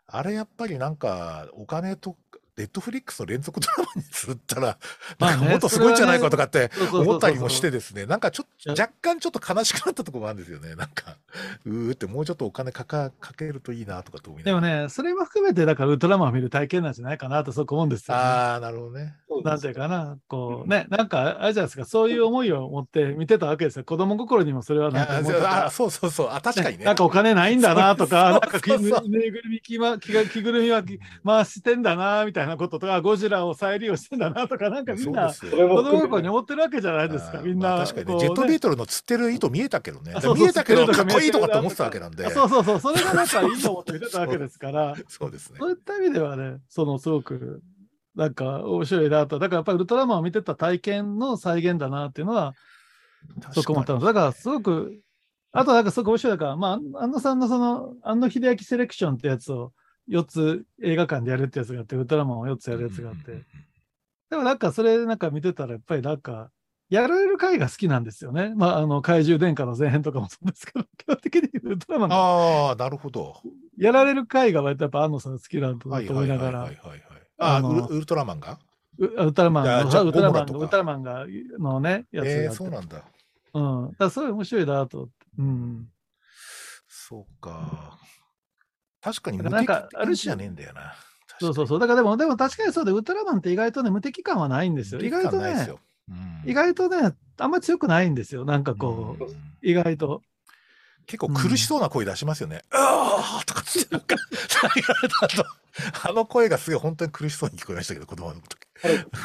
[0.06, 2.16] あれやっぱりなんかお金と、
[2.60, 4.76] デッドフリックスの連続ドラマにすったら、
[5.18, 10.74] なんかもっとすごいんじゃないかとかって思ったりもしてですね、なんかちょっと、若干ちょっと悲しくなったところもあるんですよね。
[10.74, 11.16] なんか、
[11.64, 14.66] うーってもうちょっとお金かかかけるといいなとかと思いながら。
[14.68, 18.20] でもね、それも含めて、だからウルトラマンを見る体験なんじゃないかなと、そう思うんですよ、ね。
[18.22, 19.14] ああ、なるほどね。
[19.42, 23.84] なんていうかな、こうね、なんか、あれじゃないですか、そういう思いを持って見てたわけですよ。
[23.84, 26.28] 子供心にもそれはいなんかあそうそうそう。
[26.30, 26.84] あ、確かにね。
[26.84, 37.68] なんかお金ないんだなとか、なんかぬぬいぐるみ着ま着ぐるみは着回してんだなみたいなこととか、ゴジラを再利用してんだなとか、なんかみんな子供心に思ってるわけじゃないですか、みんな。
[37.70, 40.14] まあ確かにね、ジェットビートルの釣ってる糸見えたけどね。
[40.34, 42.30] 見えたけど、かかっこいいとかって思ってたわけなんで。
[42.30, 45.58] そうそうそう、それがなんかいいと思って見てたわけですから、 そうですね。
[45.58, 47.62] そういった意味ではね、そのすごく、
[48.14, 49.38] なんか面白いなと。
[49.38, 52.54] だからやっぱりウルトラマンを見てた体験の再現だなっていうのは、
[53.52, 54.00] そこ思ったの。
[54.00, 55.00] だからすごく、
[55.52, 59.72] あとなんかすごく面白いから、まあ、安野さんのその、安野秀明セレクションってやつを
[60.10, 63.44] 4つ映画館でやるってやつがあって、ウルトラマンを4つやるやつがあって、
[64.30, 66.50] でもなんかそれなんか見てたらやっぱりなんか、
[66.88, 68.52] やられる回が好きなんですよね。
[68.56, 73.36] まあ、あの、怪獣殿下の前編とかもそうですけど、基本的にウルトラマンがああ、なるほど。
[73.78, 77.22] やられる回が割とやっぱ安野さん好きなんだとはい思ながらはいいはいはいはい。。
[77.38, 78.58] ああのウルウルトラマンが？
[78.98, 81.26] ウウルトラマンの、いやじゃあウルトラマンの、ゴムラとかウルトラマンが
[81.58, 82.42] のね、やつがあって。
[82.44, 83.04] えー、そうなんだ。
[83.54, 83.92] うん。
[83.98, 85.08] だそれ面白いなと。
[85.38, 85.88] うん。
[86.88, 87.98] そうか。
[89.00, 90.94] 確かに無敵って感じじゃねえんだよな。
[91.40, 91.78] そうそうそう。
[91.78, 95.00] だからでも、でも確かにそうで、ウルトラマンって意外とね、無敵感はないんですよ。
[95.00, 95.68] 意外とね、
[96.08, 98.44] うん意外とね、あんま強くないんですよ。
[98.44, 100.22] なんかこう、うん意外と。
[101.06, 102.62] 結構苦しそうな声出しますよね。
[102.70, 104.16] ああとかつって、なんか、
[106.08, 108.44] あの声がすごい本当に苦しそうに聞こえましたけど、子供の時。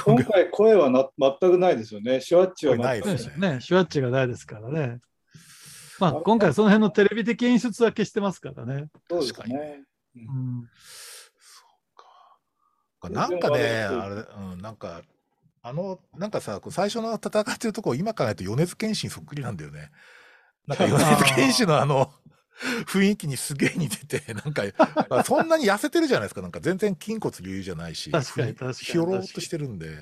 [0.04, 2.22] 今回声はな全くないですよね。
[2.22, 3.60] シュワッチはないですすね。
[3.62, 5.00] シュワッチがないですからね。
[6.00, 8.88] まあ、今回その辺のテレビ的演出は消してますからね。
[9.10, 9.84] そうです確かにね。
[10.16, 10.70] うん。
[11.40, 11.64] そ
[13.02, 13.10] うか。
[13.10, 15.02] なんかね、あれ、うん、なんか、
[15.62, 19.90] あの、なんかさ、こう最初の戦ってるとこ、今からやると米津玄師にそっくりなんだよね。
[20.68, 22.12] なんか米津玄師のあの、
[22.88, 24.64] 雰囲気にすげえ似てて、 なんか、
[25.10, 26.42] まあそんなに痩せてるじゃないですか。
[26.42, 29.96] なんか全然筋骨隆々じゃないし、確かに確かにひょろっとしてるんで、で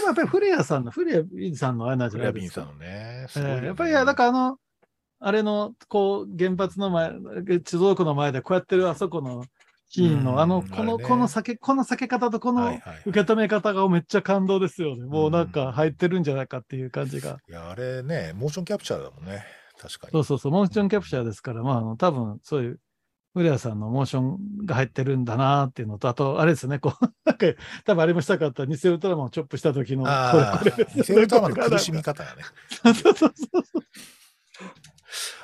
[0.00, 2.78] もやっぱり古谷さんの、古谷ビンさんのあれなんじフゃないですかレアビンさん。
[2.78, 4.58] のね、すえごいよねえやっぱり、いや、だからあの、
[5.20, 7.12] あれの、こう、原発の前、
[7.62, 9.44] 地蔵庫の前でこうやってるあそこの
[9.90, 15.04] シーンうんの、あの、この、ねこの酒、この酒方とこの受け止め方がめっちゃ感動ですよね。
[15.04, 17.38] もうなんか入ってるんじゃないかっていう感じが。
[17.48, 19.44] いや、あれね、モーションキャプチャーだもんね。
[19.78, 20.12] 確かに。
[20.12, 22.80] そうそうそう、モーションキャプチャーですから、まああの、多分そういう、
[23.34, 27.46] 古谷さんのモーションが入ってるんだなっていうのと、あと、あれですね、こう、 なんか、
[27.84, 32.42] 多分あれもしたかった、偽ウルトラマンをチョップした時の、ああ、これ、これですセルターマンの苦しみ方がね。
[32.70, 33.82] そうそうそうそう。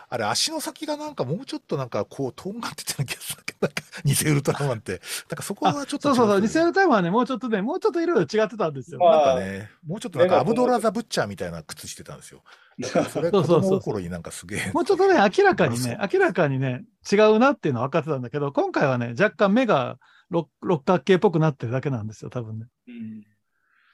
[0.09, 5.01] あれ、足の先がなんかもうちょっとなんかこう、とんがってたような気がするけど、なんか、偽ウルトラマンって。
[5.31, 9.01] なんかそこはちょっと違そうそうそう、偽ウルトラマンはね、もうちょっとね、もうちょっといろいろ違ってたんですよ。
[9.01, 12.43] まあなんかね、もうちょっとなんかアブドラ・ザ・ブッチャーみたいな靴してたんですよ。
[12.79, 14.71] だからそれ子そうそうそう供心になんかすげえ。
[14.73, 19.99] もうちょっとね、明らかにそね、明らかにね、違うなっていうのは分かってたんだけど、今回はね、若干目が
[20.31, 22.67] 六六角形っぽくなってるだけなんですよ、多分ね。
[22.87, 23.27] うん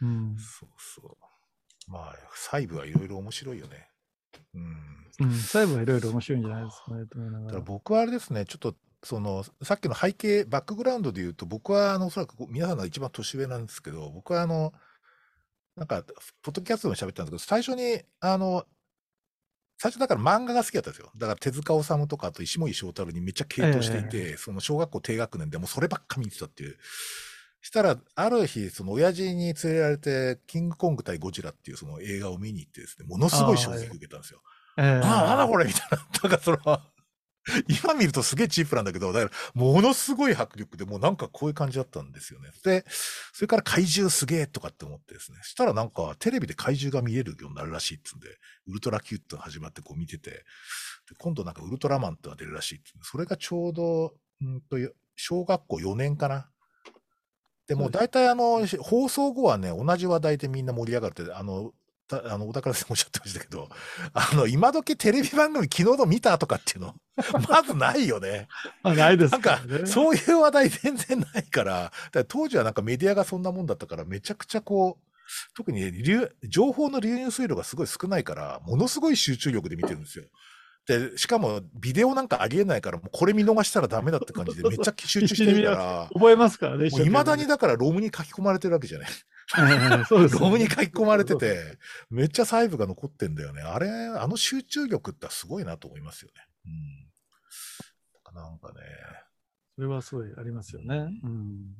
[0.03, 0.37] うん。
[0.37, 1.17] そうそ
[1.89, 1.91] う。
[1.91, 3.89] まあ、細部はいろいろ面白いよね。
[4.55, 5.02] うん。
[5.21, 7.65] うん、細部はいろいろ面白いんじゃないですかね、と思いなだからがら。
[7.65, 14.73] 僕はあれですね、ちょっと、その、さっきの背景、バックグラウンドで言うと、僕は、あの、おそらく皆さんが一番年上なんですけど、僕はあの、
[15.77, 16.03] なんか、
[16.43, 18.65] ポッドキャストでも喋ったんですけど、最初に、あの、
[19.79, 21.11] 最初だから漫画が好きだったんですよ。
[21.17, 26.79] だから手塚治虫とか、あと石森章太郎にめっちゃ傾倒していて、その小学校低学年でもうそればっか見てたっていう。
[27.63, 34.41] したら、ある日、その親父に連れられて、キングコング対ゴジラっていうその映画を見に行ってですね、ものすごい衝撃を受けたんですよ。
[34.79, 35.99] ええああ、なんだこれみたいな。
[36.23, 36.83] だからそれは、
[37.69, 42.51] 今見るとすげえチープなんだけど、だから、ものすごい迫力で、もうなんかこういう感じだったんですよね。
[42.65, 42.85] で、
[43.33, 45.39] それから怪獣すげえとかって思ってですね。
[45.43, 48.29] したらなんか、テレビで怪獣が見えるようになるらしいっつうんで、
[48.69, 50.45] ウルトラ Q って始まってこう見てて、で
[51.19, 54.77] 今度なんかウルトラマンってのが出るらしいっつうんでそれがちょうど、うんと、
[55.17, 56.49] 小学校4年かな。
[57.67, 61.82] でもう大体あの、放送後はね、同じ話題でみんな盛り上がって、あの、た
[62.17, 63.69] あの、小田倉さんもおっしゃってましたけど、
[64.13, 66.95] あの、今時テレビ番組昨日の見たとかっていうの、
[67.49, 68.49] まずないよね。
[68.83, 75.05] ま あ、ないですなんかそういう話題全然ないから、だから当時はなんかメディアがそんなもんだったから、めちゃくちゃこう、
[75.55, 80.25] 特にね流情報の流入水路がすごい少ないから、ものすごい集中力で見てるんですよ。
[80.87, 89.09] で、しかもビデオなんかありえないから、もうこれ見逃したらダメだって感じでめっちゃ集中してるから、 覚えますからね、いまだにだからロムに書き込まれてるわけじゃない。
[89.09, 90.05] に。
[90.07, 91.79] そうですよねロムに書き込まれてて、
[92.11, 93.63] めっちゃ細部が残ってんだよね。
[93.63, 96.47] あれ、あの集中力ってすごいなと思いますよね。
[96.67, 97.03] うん。
[98.35, 98.81] なんかね、
[99.75, 100.97] それはすごいありますよね。
[101.23, 101.77] うん。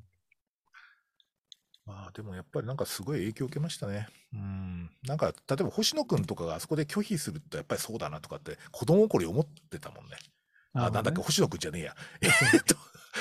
[1.85, 4.09] まあでもやっぱりなんかすごい影響を受けましたね。
[4.33, 4.91] うん。
[5.05, 10.17] なんか、例えば星野くんとかがあそこで拒否するとやっぱりそうだなとかって子供心に思ってたもんね。
[10.75, 11.95] あ、なんだっけ、星野くんじゃねえや。
[12.23, 12.77] えーっと、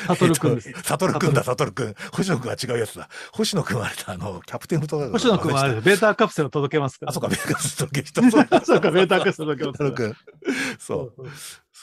[0.07, 0.71] サトルくんですえ。
[0.71, 1.95] っとサトルくんだ、サトルくん。
[2.13, 3.09] 星野くんは違うやつだ。
[3.33, 7.09] 星野くんはあれだ、あの、キャプテンフットガール星野くんはあれベータカプセルを届けますから。
[7.09, 8.21] あ、そうか、ベーカスとゲスト。
[8.29, 9.77] そうそうか、ベータカプセル届けます。
[9.77, 10.15] サトルくん。
[10.79, 11.29] そう。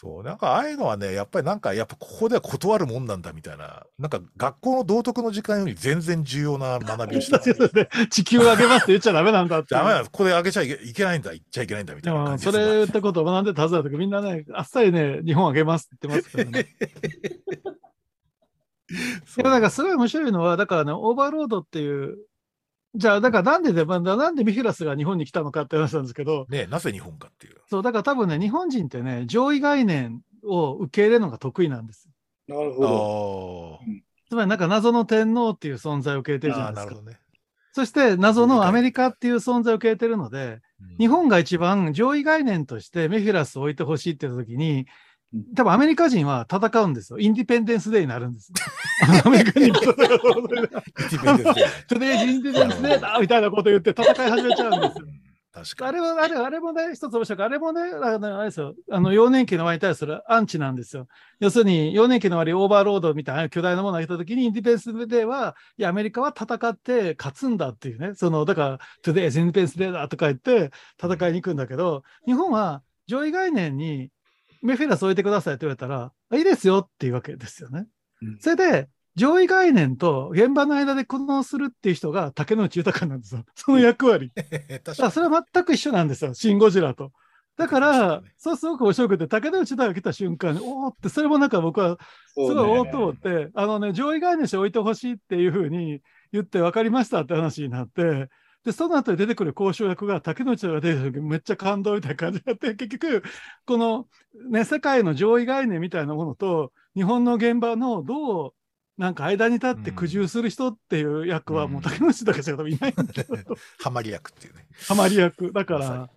[0.00, 0.22] そう。
[0.22, 7.68] なんか、ああいうのはね、やっぱりなんか、やっぱここでは断るもんなんだみたいな、なんか学校の道徳の時間より全然重要な学びをしてますそう。
[7.68, 8.06] ですね。
[8.08, 9.74] 地球をあげますって言っちゃダメなんだって。
[9.74, 16.68] ダメだ、ここであげちゃいけいけないんだ、言っちゃいけないんだみたいな感じそれ言ったことを学んでたはずだとか、みんなね、あっさりね、日本あげますって言ってますからね。
[19.36, 22.18] でもなんかすごい面白いのは、だからね、オーバーロードっていう、
[22.94, 27.56] じゃあ、だからなんでで、まあなんでミフィラスが日本に来たのかって話なんですけど、ねなぜ日本かっていう。
[27.68, 32.08] そう、だから多分ね、日本人ってね、上位概念を受け入れるのが得意なんです。
[32.48, 33.80] なるあほど。
[33.86, 37.04] ーつまりなんか謎の天皇っていう存在を受け入れてるじゃないですかあーなるほ。
[37.04, 37.18] どね。
[37.72, 44.86] そして謎のアメリカっていう存在を受け入れてるので、うん日本が一番上位概念としてメフィラスを置いてほしいって言ったときにうん、
[45.54, 47.18] 多分アメリカ人は戦うんですよ。
[47.18, 48.52] インディペンデンスデーになるんです。
[49.24, 49.80] アメリカに戦う。
[49.80, 55.06] インディペンデンスデートゥデイズインディペンデンスデーだみたいなこと言って戦い始めちゃうんですよ。
[55.06, 55.88] うん確かに。
[55.88, 61.08] あれは、あれ、あれもね、一つ面白く、あれもね、あのあれですよ、あの、幼年期の終わりに対するアンチなんですよ。
[61.40, 70.70] 要するに、幼年期の終わり、オーバーロードみたいな巨大なものを上げたときに、 Independence Day は、いや、アメリカは戦って勝つんだっていうね、その、だから、 Today's Independence Day だとか言って、
[71.02, 74.10] 戦いに行くんだけど、日本は上位概念に
[74.62, 77.86] メフィラス置いてくださいって言われたら、あいいですよっていうわけですよね。
[78.22, 83.44] うんそれで、上位概念と現場の間で苦悩するっていう人が竹野内豊なんですよ。
[83.54, 84.30] その役割。
[84.36, 87.12] だからそれは全く一緒なんですよ、シン・ゴジラと。
[87.56, 91.98] だからそうですね、そうすごく面白くて、竹野内豊が来た瞬間に、おおって、それもなんか僕は
[92.28, 96.00] すごいおおと思って、あのね、上位概念して置いてほしいっていうふうに
[96.32, 98.28] 言って分かりましたって話になって、
[98.64, 103.22] で、その後に出てくる交渉役が竹野内豊が出てきた時めっちゃ感動みたいな感じになって、 結局、
[103.66, 104.06] この
[104.50, 108.52] ね、世界の上位概念みたいなものと、日本の現場のどう、
[108.96, 113.36] なんか間に立って苦渋する人っていう役はもう竹野内豊しか多分いないんだけど、
[113.78, 114.66] ハマり役っていうね。
[114.88, 115.52] ハマり役。
[115.52, 116.10] だから、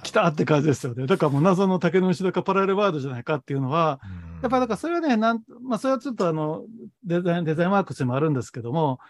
[0.00, 1.06] 起きたって感じですよね。
[1.06, 4.00] だからもう謎の竹の内とかパラレルワードじゃないかっていうのは、
[4.40, 6.64] やっぱりだからそれはね、なんまあ、それはちょっとあの
[7.04, 9.00] デザインデザインワークスにもあるんですけども、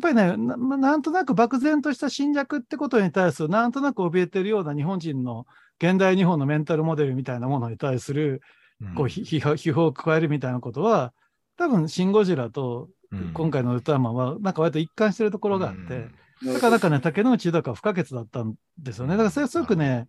[0.00, 5.46] ぱりねな、まなんとなく漠然とした侵略ってことに対する、なんとなく怯えてるような日本人の
[5.80, 8.40] 現代日本のメンタルモデルみたいなものに対する、
[8.80, 8.94] うん。
[8.94, 11.12] こう、ひ批判批評を加えるみたいなことは、
[11.56, 13.32] 多分シン・ゴジラとうん。
[13.34, 16.08] 今回のウルトラマンは、なんか割と一貫してるところがあって、
[16.42, 16.54] うん。
[16.54, 19.12] だからなんかね、竹野内豊は不可欠だったんですよね。
[19.12, 20.06] だからそれはすごくね、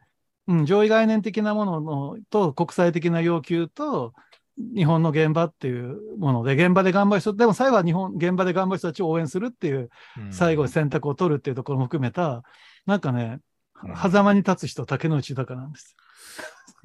[0.47, 4.13] うん、上位概念的なもののと国際的な要求と
[4.57, 9.89] 日本の現場っていうもので、現場で頑張る人、でも最後は日本、現場で頑張る人たちを応援するっていう、
[10.31, 12.43] 最後に選択を取るっていうところも含めた、
[12.85, 13.53] なんかね、うん
[14.01, 15.97] 狭間に立つ人、竹野内豊なんです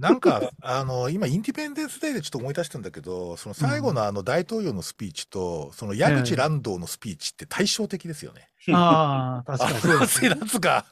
[0.01, 8.49] なんか、 あの、今、インディペンデンスデーでちょっと思い出したんだけど、その最後のあの大統領のスピーチと、その矢口蘭道のスピーチって対照的ですよね。
[8.67, 8.77] よ。
[8.77, 10.29] ああ、確かにそうですね。
[10.31, 10.87] なんつうか、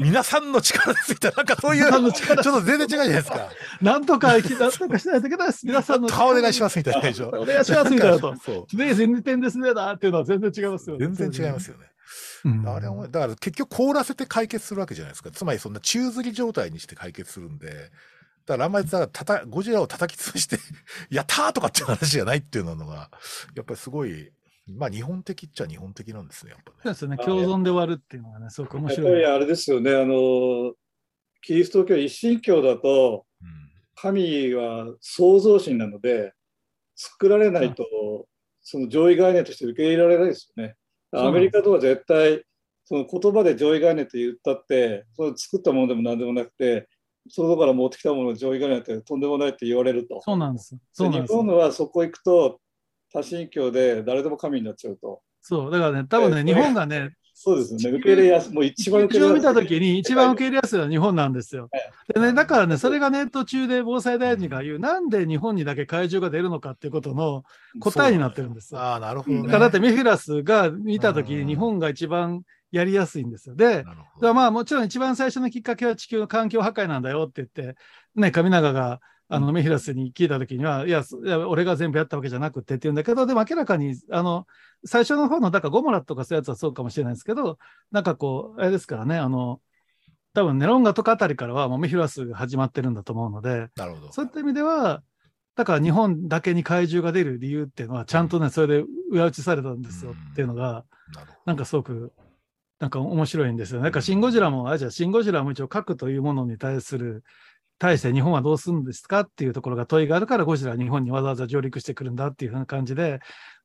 [0.00, 3.50] 皆さんの力ですみたいな、なんかそういう、ちょっと全然違うじゃないですか。
[3.80, 5.66] なんとか、なんとかしないといけないです。
[5.66, 6.08] 皆さんの。
[6.08, 7.28] 顔お願いしますみたいなでしょ。
[7.36, 8.76] お願いしますみたいなとそう。
[8.76, 11.06] Today is Independence Day だっていうのは全然違いますよね。
[11.06, 11.86] 全然違いますよね。
[12.44, 15.30] うんあれはだから結局凍らせて解決するわけじゃないですか。
[15.32, 17.90] つまりそんな宙吊り状態にして解決するんで、
[18.46, 20.58] だからあんまりだたたゴジラを叩き潰して、
[21.10, 23.10] やったーとかっていう話じゃないっていうのが、
[23.54, 24.30] やっぱりすごい、
[24.66, 26.76] まあ日本的っちゃ日本的なんですね、やっぱね。
[26.82, 27.16] そうですよね。
[27.18, 29.20] 共存で終わるっていうのがね、すごく面やっぱ白い。
[29.20, 30.74] りあれですよね、あの、
[31.42, 36.34] キリスト教一神教だと、うん神は創造神なので、
[36.94, 37.86] 作られないと、
[38.60, 40.76] その上位概念として受け入れられないですよね。
[41.12, 42.44] アメリカとは絶対、
[42.84, 46.88] その言葉で上位概念って言ったって、その作ったものでも何でもなくて、
[47.28, 50.20] 外から持ってきたものの上位概念ってとんでもないって言われると。
[50.20, 50.76] そうなんです。
[50.92, 51.32] そうなんです。
[51.32, 52.60] 日本はそこ行くと、
[53.16, 55.22] 多神教で誰でも神になっちゃうと。
[55.40, 55.70] そう。
[55.70, 61.70] だからね、多分ね、え日本がね、そうですね、受け入れやすい、もう一番受け地球を見入れやすいたときに一番受け入れやすいのは日本なんですよ。
[62.12, 67.42] でね、だからね、それがね、途中で防災大臣が言う、なんで日本にだけ怪獣が出るのかっていうことの
[67.80, 68.80] 答えになってるんですよ。
[68.80, 69.42] ああ、なるほどね。
[69.44, 73.54] だからだってメフィラスが見たとき日本が一番やりやすいんですよ。
[73.54, 73.84] で、
[74.20, 77.78] まあもちろん一番最初のきっかけは地球の環境破壊なんだよって言って、
[78.14, 84.46] ね、神永があのメフィラスに聞いたときには、いや、そいや俺が全部やったわけじゃなくてって言うんだけど、でも明らかに、あの、
[84.84, 87.58] 最初の方の、だからゴモラとかそういうやつはそうかもしれないですけど、
[87.90, 89.60] なんかこう、あれですからね、あの、
[90.32, 94.12] 多分ネロンガとかあたりからはもうメフィラスが始まってるんだと思うので、なるほど。
[94.12, 95.02] そういった意味では、
[95.56, 101.32] だから日本だけに怪獣が出る理由っていうのは、ちゃんとね、それで裏打ちされたんですよっていうのが、なるほど。
[101.46, 102.12] なんかすごく、
[102.78, 103.84] なんか面白いんですよね。
[103.84, 107.24] なんかシン・ゴジラも、あ、じゃあシン・ゴジラも一応核というものに対する、
[107.78, 113.20] 対して日本はどうするんですかっていうところが問いがあるから、ゴジラは日本にわざわざ上陸してくるんだっていうふうな感じで、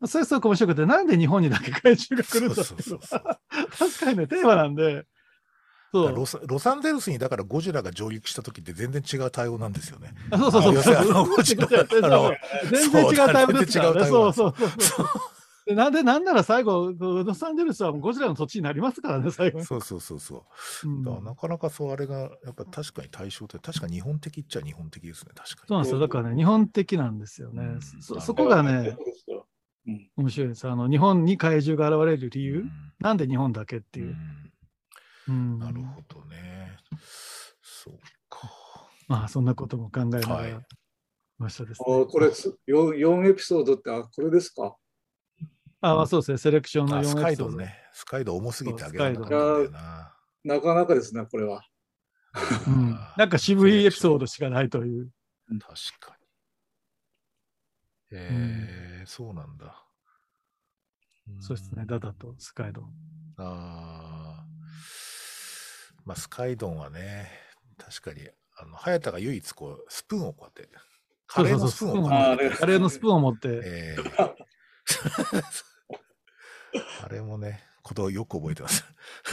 [0.05, 2.99] それすごく面白くて、なんで日本にだけ怪獣が来るんだっていう
[3.77, 5.05] 確かにね、テーマなんで、
[5.93, 6.15] そう。
[6.15, 10.13] ロサロサンゼルスにだからゴジラが上陸した時って全然違う対応なんですよね。
[10.31, 11.43] あそうそうそう。
[11.43, 14.05] 全然違うタイプですからね。
[14.07, 15.07] そうそうそう
[15.75, 19.65] なんで、なんなら最後、ロサンゼルスはゴジラの土地になりますからね、最後に。
[19.65, 20.45] そうそうそうそ
[20.85, 20.89] う。
[20.89, 25.67] うんだからなかなかそうあれがやっぱ確かに対象って確かに日本的っちゃ日本的ですね確かに。
[25.67, 25.99] そうなんですよ。
[25.99, 27.81] だからね、日本的なんですよねうん。
[27.81, 28.95] そそこがね、
[30.15, 30.67] 面白いです。
[30.67, 34.13] あの、日本に怪獣が現れる理由、うんなんで日本だけってういう。
[34.13, 34.51] ん
[35.27, 36.77] うんなるほどね。
[37.61, 37.97] そう
[38.29, 38.49] か。
[39.07, 40.55] まあ、そんなことも考えながらはいい
[41.39, 42.05] ましたですあね。
[42.05, 44.75] これす 4, 4エピソードってあこれですか？
[45.81, 46.37] あ、まあ、そうですね。
[46.37, 47.23] セレクションのあス4エピソード。
[47.25, 47.75] カイドンね。
[47.93, 50.15] スカイドン重すぎてあげられなかったんだよな。
[50.43, 51.63] なかなかですねこれは
[52.67, 52.97] うん。
[53.17, 55.09] なんか渋いエピソードしかないという。
[55.59, 55.59] 確
[55.99, 56.21] かに。
[58.13, 59.85] えー、そうなんだ。
[61.39, 61.85] そうですね。
[61.85, 62.85] ダダとスカイドン。
[63.37, 64.45] ああ。
[66.05, 67.29] まあ、スカイドンはね、
[67.77, 68.27] 確かに、
[68.57, 70.69] あの、早田が唯一こう、スプーンをこうやって、
[71.27, 73.97] カレーのスプーンをこうやってカレーのスプーンを持って、ええ
[77.03, 78.85] あれもね、ことをよく覚えてます。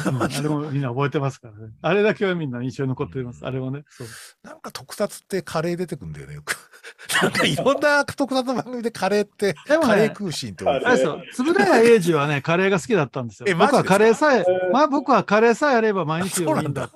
[0.06, 1.72] うん あれもみんな覚えてますからね。
[1.82, 3.44] あれだけはみんな印象に残っています。
[3.44, 3.84] あれもね。
[3.88, 4.08] そう。
[4.42, 6.56] なんか特撮ってカレー出てくんだよね、よく。
[7.22, 11.46] なんかいろんな特撮の番組でカレーって、でもねカレー空心って思うカレーあれですよ。
[11.48, 13.46] 円谷英二はね、カレーが好きだったんですよ。
[13.48, 16.90] え僕はカレーさええー、まあ僕はカレーさえあれば毎日そうなんだよりいいんだ。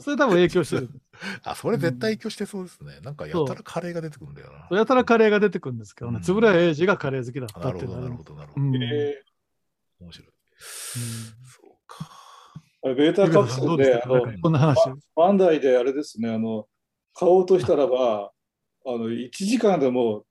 [0.00, 0.90] それ多分影響してる。
[1.44, 3.00] あ、それ絶対影響してそうですね。
[3.02, 4.76] なんかやたらカレーが出てくるんだよな。
[4.76, 6.20] やたらカレーが出てくるんですけどね。
[6.26, 8.66] うん円谷英二がカレー好きだったなるほど、っていうなるほど、なるほど。
[8.66, 8.82] うん。
[8.82, 9.22] え
[10.00, 10.28] 面白い。
[10.28, 10.34] うん
[11.44, 12.04] そうか。
[12.84, 14.76] ーあれベータカプセルであのこんな話。
[15.14, 16.66] バンダイであれですねあの
[17.14, 18.32] 買おうとしたらば
[18.86, 20.24] あの1時間でも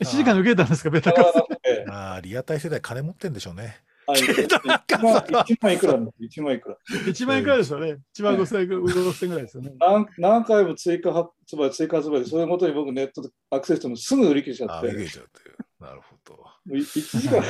[0.00, 3.82] 1時間で受けたんですか、ベタ買カわなくてああ、リアタイ世代金持ってんでしょうね。
[4.08, 7.98] はいなんか1万1万いくらなんです1万いくら1万円くらいですよね。
[8.16, 9.72] 1万5000円ぐ5000円ぐらいですよね。
[9.78, 15.56] 何何回も追加発売追加発売でそれごとに僕ネットでアクセスしてもすぐ売り切れちゃって逃げちゃうっていう。
[15.78, 16.34] なるほど。
[16.36, 17.42] もう1時間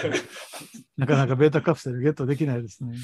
[0.97, 2.97] なかなかベータカプセルゲットできないですね。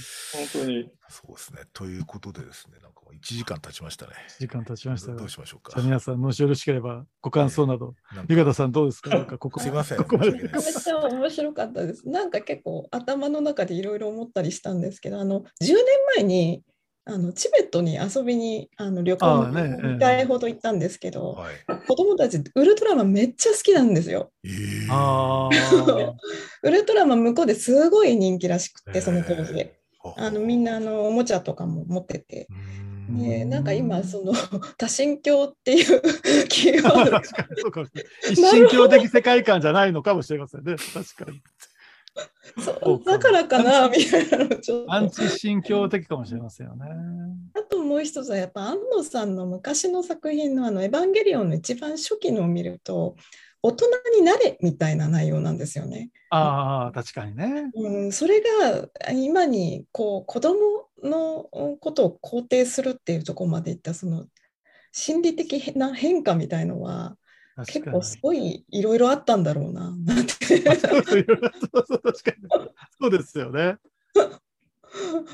[0.52, 1.60] 本当にそうですね。
[1.72, 2.92] ということでですね、なん
[3.22, 4.12] 1時間経ちましたね。
[4.38, 5.18] 1時間経ちましたが。
[5.18, 5.80] どうじしましょうか。
[5.80, 9.10] 皆さん、もしよろしければご感想など、なんかゆがたさんどうですか？
[9.10, 9.98] なんかここすいません。
[9.98, 12.08] ここまでめっちゃ面白かったです。
[12.08, 15.74] なんか結構頭の中でいろいろ思ったりしたんですけど、あの10年
[16.16, 16.62] 前に
[17.06, 21.54] あのチベットに遊びにあの旅行ああねええ2回ほど行ったんですけど、はい。
[21.86, 24.32] 子供たちウルトラマンめっちゃ好きなんですよ。
[24.44, 24.52] ええ
[24.90, 25.50] ああ。
[26.62, 29.80] ウルトラマン向こうですごい人気らしくて、その当時へで。
[30.16, 32.48] あのみんなあのおもちゃとかも持ってて。
[33.08, 34.32] うーんでなんか今その
[34.76, 36.02] 多神教っていう
[36.48, 37.22] キーワードが。
[38.30, 40.76] 一神教的世界観じゃないのかもしれませんね。
[40.76, 41.40] 確かに。
[42.62, 44.92] そうだからかなみたいなのちょっと。
[44.92, 46.86] アンチ神教的かもしれませんよね。
[47.54, 53.16] あともう一つはやっぱ安野さんの昔の作品のあの「エヴァンゲリオン」の一番初期のを見ると
[53.62, 53.86] 大人
[54.18, 56.10] になれみたいな内容なんですよね。
[56.30, 57.70] ああ、確かにね。
[57.74, 60.54] うん、それが今にこう子供
[61.04, 61.48] の
[61.80, 64.26] ことを肯定するっていうところまでいったその
[64.92, 67.16] 心理的な変化みたいのは。
[67.68, 70.34] 結構すごいいろいろあったんだろうななんて
[73.00, 73.76] そうですよね。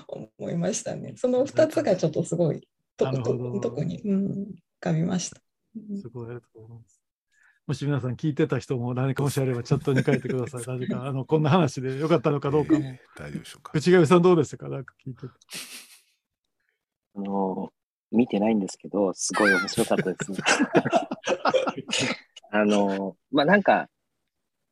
[0.06, 1.14] 思いましたね。
[1.16, 2.68] その2つがちょっとすごい
[2.98, 4.46] 特に、うん、浮
[4.80, 5.40] かびました。
[5.76, 6.99] うんすごいありがとうございます。
[7.66, 10.62] もし皆さん聞いてた人も何かもしあればチャットに書いてください。
[10.66, 12.80] 何かあのこんな話でよかったのかどうかも。
[12.80, 13.72] えー大丈夫でしょうか？
[13.74, 14.68] 内上さんどうでしたか？
[14.68, 15.28] なんか聞いてて。
[17.14, 17.72] あの、
[18.10, 20.38] 見てないんですけど、すごい面白かったですね。
[22.52, 23.88] あの、まあ、なんか、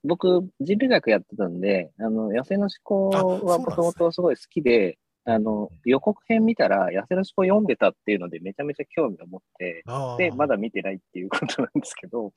[0.04, 9.84] 僕、人類学やってたんで、あの、野生の思考あはもともとすごい好きで、あの、予告編見たら、野生の思考読んでたっていうので、めちゃめちゃ興味を持って、
[10.16, 12.32] で、まだ見てないっていうことなんですけど、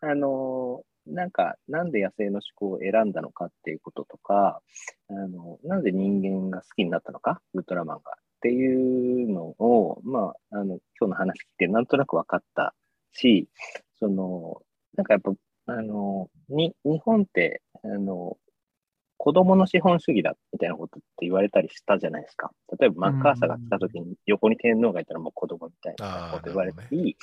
[0.00, 4.62] あの、なんか、なんで野生の思考を選んだのかっていうこととか、
[5.08, 12.74] あの、なんで人間が好きになったのか、ウルトラマンがっていうのを、まあ、あの、今日の話聞いてなんとなく分かった
[13.12, 13.50] し、
[13.98, 14.62] その、
[14.96, 15.32] なんかやっぱ、
[15.66, 18.38] あの、に、日本って、あの、
[19.22, 22.52] 子供の資本主義だみたいなことって言われたりしたじゃないですか。
[22.80, 27.18] 例えばマッカーサーが来た時に横に天皇がいたらもう子供みたいなこと言われたり、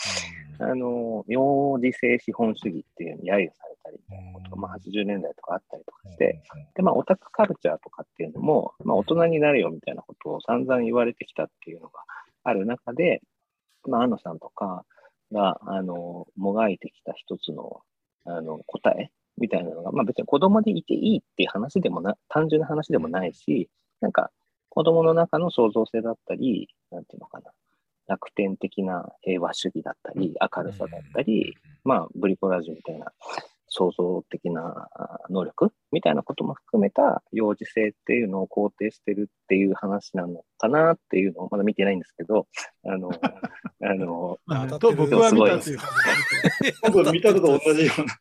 [0.60, 1.36] あの、名
[1.82, 6.44] 字性資本主義っていうのに揶揄されたりみたいなことが、まあ80年代とかあったりとかして、
[6.76, 12.02] で、まあオタクカルチャーとかっていうのも、まあ大人になるよみたいなことを散々言われてきたっていうのが
[12.44, 13.24] ある中で、
[13.88, 14.86] まあ安野さんとか
[15.32, 17.82] が、あの、もがいてきた一つの、
[18.26, 23.70] あの、答えみたいなのが、まあ別に子供でいていいっていう話でもな、単純な話でもないし、
[24.02, 24.32] なんか
[24.70, 27.52] 子供の中の創造性だったり、なんていうのかな、
[28.08, 33.12] 楽天的な平和主義だったり、明るさだったり、まあブリコラージュみたいな
[33.70, 42.48] 創造的なあ能力みたいなことも含めた幼児性っていうのを肯定してるっていう話なのかなっていうのをまだ見てないんですけど、
[42.86, 43.12] あの、
[43.84, 45.78] あの、まあ僕は見たってい
[46.82, 48.16] 僕 見たこと同じような。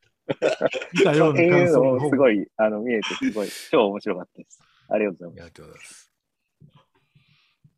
[0.95, 4.61] じ見たような感想のをすごい、あの、見えてすごい、超面白かったです。
[4.89, 5.43] ありがとうございます。
[5.43, 6.13] ありがとうございます。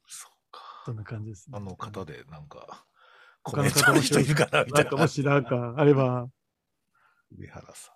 [0.06, 0.82] そうか。
[0.86, 1.56] そんな感じです、ね。
[1.56, 2.84] あの方でなんか、
[3.42, 5.02] 他の方トの人いるかなみたないんかな。
[5.02, 6.28] もしなんかあれば、
[7.36, 7.92] 上原さ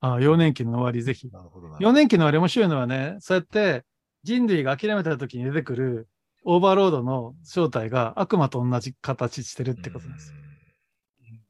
[0.00, 1.30] あ幼年期の終わりぜひん。。
[1.30, 1.78] なるほどな。
[1.80, 3.84] 幼年期の終わり面白いのはね、そうやって
[4.22, 6.08] 人類が諦めた時に出てくる
[6.44, 10.36] オーバーロードの正体が悪魔と同じ形してるってことなんですよ。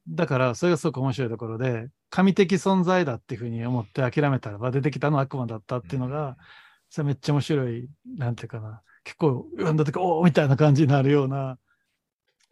[0.08, 6.36] だから、それがすごく面白いところで、神的存在だっていうふうに思って諦めたらば出てきたのは悪魔だったっていうのが、
[6.90, 11.58] それめっちゃ面白い、なんていうかな、結構読んだ時、おおみたいな感じになるような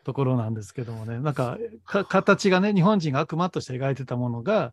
[0.05, 4.72] ところなんですけどもね、なんかか形がね、日本人が悪魔として描いてたものが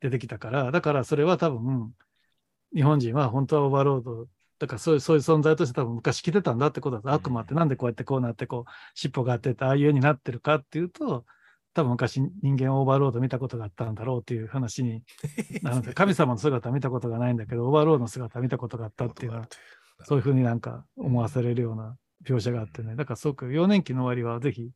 [0.00, 1.92] 出てきたから、だからそれは多分、
[2.74, 4.26] 日本人は本当はオーバーロード、
[4.58, 11.24] だからそういうそういう存在として多分昔来てたんだってことだと、悪魔ってなんでこうやってこうなってこう尻尾があっててああいうようになってるかっていうと、
[11.78, 15.04] 多分昔人間オーバーロード見たことがあったんだろうっていう話に
[15.62, 19.48] なので、神様の姿見たことがないんだけど、オーバーロードの姿見たことがあったっていうのは、
[20.02, 24.72] そういうふうになんか思わされるような描写があってね、だからすごく幼年期の終わりはぜひ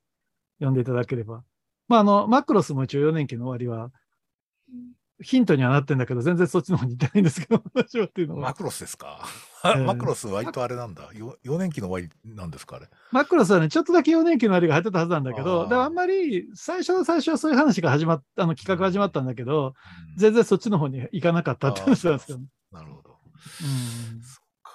[0.60, 1.42] 読んでいただければ。
[1.88, 3.90] まあ、あの、マクロスも一応幼年期の終わりは、
[5.22, 8.40] ヒントにはなってんだけど、全然そっちの方に行ってないんですけど、私はっていうのは。
[8.42, 9.24] マクロスですか、
[9.64, 11.08] ええ マクロス割とあれなんだ。
[11.14, 12.88] よ幼年期の終わりなんですかあれ？
[13.12, 19.74] マクロスはね、ちょっとだけ幼年期の終わりが入ってたはずなんだけあど、ーでもあんまり最初の最初はそういう話が始まっあの企画が始まったんだけど、
[20.16, 22.46] 全然そっちの方に行かなかったって話なんですよね。
[22.70, 23.10] なるほど。
[23.36, 24.72] うんそうか。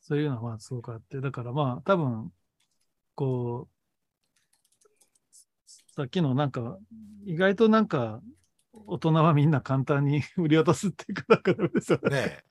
[0.00, 2.32] そういうのはまあすごくあって、だからまあ多分、
[3.14, 3.75] こう、
[5.96, 6.76] さっきのなんか、
[7.24, 8.20] 意外となんか、
[8.86, 12.44] 大人はみんな簡単に 売り渡すっていうか、なんかダメですよね。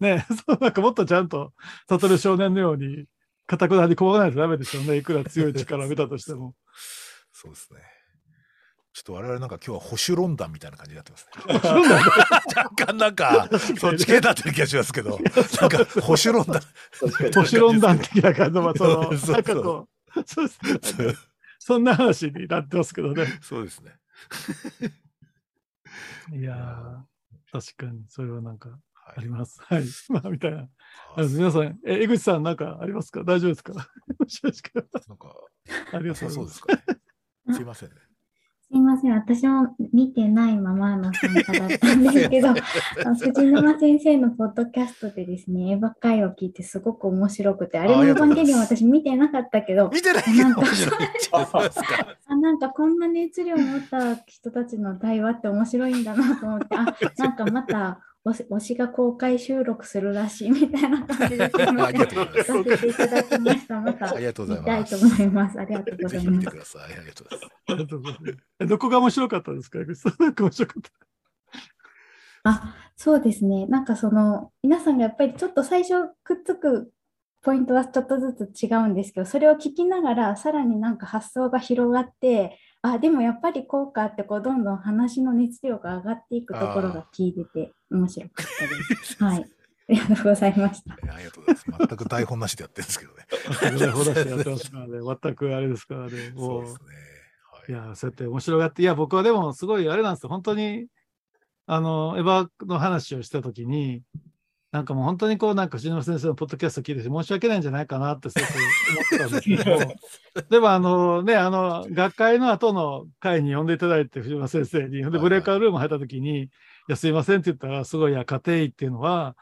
[0.00, 1.52] ね ねそう、なんかもっとちゃんと、
[1.88, 3.06] 悟る少年のように、
[3.46, 4.96] かたくなにこがないとダメですよね。
[4.96, 6.56] いくら強い力を見たとしても。
[6.56, 6.74] え、
[7.32, 7.80] そうですね。
[8.92, 11.54] ちょっと我々なんか今日は保守論壇みたいな感じになってますね。
[12.56, 15.10] 若干なんか、そっち系になってる気がしますけど、
[15.60, 16.60] なんか保守論壇。
[16.98, 21.29] 確かに都市論壇的な感じの、まあ、そなんかこう、そうですね。
[21.62, 23.26] そんな話になってますけどね。
[23.42, 23.92] そうですね。
[26.32, 27.02] いやー、
[27.52, 29.60] 確かに、それはなんかはいあります。
[29.64, 29.84] はい。
[30.08, 30.68] まあ、みたいな。
[31.16, 33.22] あ皆さん、え、江口さん、なんかありますか？
[33.24, 33.72] 大丈夫ですか？
[35.08, 35.34] なんか、
[35.92, 36.34] ありがとうございます。
[36.34, 36.82] そうですかね。
[37.54, 37.96] すいませんね。
[38.72, 42.54] すいません、私も見てないままの参加だったんですけど、
[43.18, 50.30] 藤沼先生のポッドキャストでですね、エヴァ会を聞いてすごく面白くて、あれのエヴァンゲリオン私見てなかったけど、見てないけ。
[52.28, 63.80] あ、なんかこんな熱量を持った人たちの対話って面白いんだなと思って、あ、なんかまた推し推しが公開収録するらしいみたいな感じですさせていただきました。
[63.80, 65.60] またありがとうございます見たいと思います。
[65.60, 66.30] ありがとうございます。
[66.30, 66.82] 見てください。
[66.82, 67.52] ありがとうございます。
[67.66, 69.78] ありがとうございますえどこが面白かったですか。
[69.78, 70.90] なんか面白かった。
[72.42, 73.66] あ、そうですね。
[73.66, 76.92] なんかその、皆さんがやっぱりちょっと最初くっつく
[77.42, 89.16] ポイントはちょっとずつ違うんですけど、それを聞きながらさらになんか発想が広がって、あ、でもやっぱりこうかってこうどんどん話の熱量が上がっていくところが聞いてて面白かったです。
[89.22, 89.38] はい。
[89.90, 90.96] ありがとうございました。
[91.04, 91.86] えありがとうございます。
[91.88, 93.26] 全く台本なしでやってるんですけどね。
[93.78, 95.18] それほどしてやってますからね。
[95.22, 96.30] 全くあれですからね。
[96.36, 97.10] もうそうですね。
[97.68, 100.28] いや、そうやって面白がって、いや、僕はでもすごいあれなんですよ。
[100.28, 100.86] 本当に、
[101.66, 104.02] あの、エヴァの話をしたときに、
[104.72, 116.48] なんかもう本当にこう、なんか藤野先生のポッドキャスト聞いてて申し訳ないんじゃないかなってすごく思ってたんですけど、 でもあのね、あの、学会の後の会に呼んでいただいて、藤野先生に、で、ブレイクアウトルーム入ったときに、い
[116.88, 119.36] や、すいませんって言ったら、すごい、いや、家庭医っていうのは、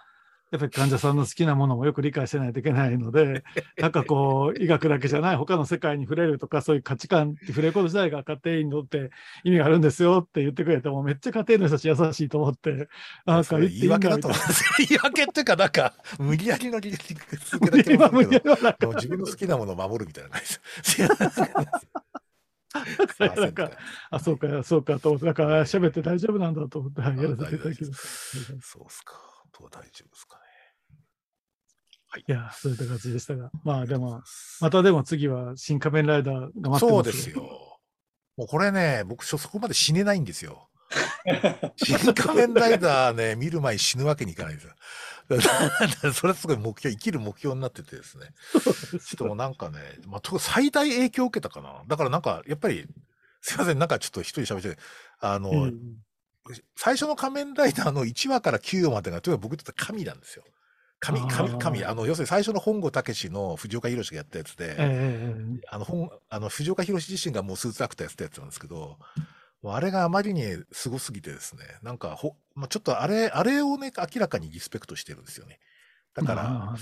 [0.51, 3.45] やっぱり患者さんの好きなものもよく理解してないといけないので、
[3.79, 9.11] なんかこう、医学だけじゃない他の世界に触れるとか、そういう価値観に触れること自体が家庭にとって
[9.45, 12.89] 意味があるんですよって言ってくれても、めっちゃ家庭の人たち優しいと思って、
[13.27, 14.41] なんかそれ言い訳だと思う。
[14.89, 16.97] 言い訳っていうか、なんか、無理やりの理由
[17.51, 21.89] 続けた気今もするけど、でも自分の好きなものを守るみたいな感じです。
[23.39, 23.71] なんか
[24.11, 28.59] あ、そうか、そうかと思って、だから喋って大丈夫なんだと思って、はいやらせていただきます。
[28.61, 29.28] そうっすか。
[29.59, 30.49] どう大丈夫ですかね。
[32.27, 34.23] いや、そういった感じでしたが、まあでも、
[34.61, 36.81] またでも次は新仮面ライダーが待ってます。
[36.81, 37.79] そうですよ。。
[38.37, 40.69] もうこれね、僕、そこまで死ねないんですよ。
[41.77, 44.75] 新仮面ライダーね、見る前に死ぬわけにいかないんですよ。
[46.15, 48.33] それすごい目標、生きる目標になっててですね。
[48.53, 51.83] ちょっともうなんかね、まあ、最大影響を受けたかな。
[51.87, 52.87] だからなんか、やっぱり、
[53.43, 54.81] すいません、なんかちょっと一人喋って、
[55.21, 55.99] あの、うん
[56.77, 60.45] 最初の仮面ライダーの1話から9話までが、とにかく僕にとって神なんですよ。
[61.01, 61.85] 神、神、神。
[61.85, 68.99] あの、要するに最初の本郷武の藤岡弘がやったやつで、ええあの、本、あの、藤岡弘自身がもうスーツアクターやってたやつなんですけど、
[69.65, 75.61] あれがあまりにすごすぎてですね、なんか、ほ、まあ、ちょっとあれ、あれをね、明らかにリスペクトしてるんですよね。
[76.15, 76.77] だから、まあ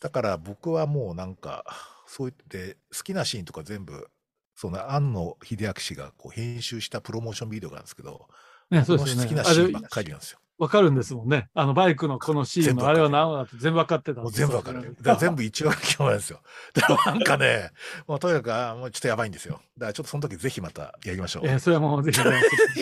[0.00, 1.64] だから僕はもうなんか、
[2.06, 4.08] そう言って、好きなシーンとか全部、
[4.56, 8.28] その、庵野秀明氏がこう編集したプロモーションビデオがあるんですけど、
[8.70, 9.22] ね、そうですよね。
[9.24, 10.38] 好きなシーンばっかりなんですよ。
[10.60, 11.48] わかるんですもんね。
[11.54, 14.94] あの、バイクのこのシーンのあれは何話だって全部わかってた全部わかる。
[14.96, 16.42] だから 全部一話今日なんですよ。
[16.74, 17.70] だからなんかね、
[18.06, 19.54] もうとにかく、あもうちょっとやばいんですよ。
[19.78, 21.46] だからちょっとその時ぜひまたやりましょう。
[21.46, 22.24] えーそれはもうぜひ、ね、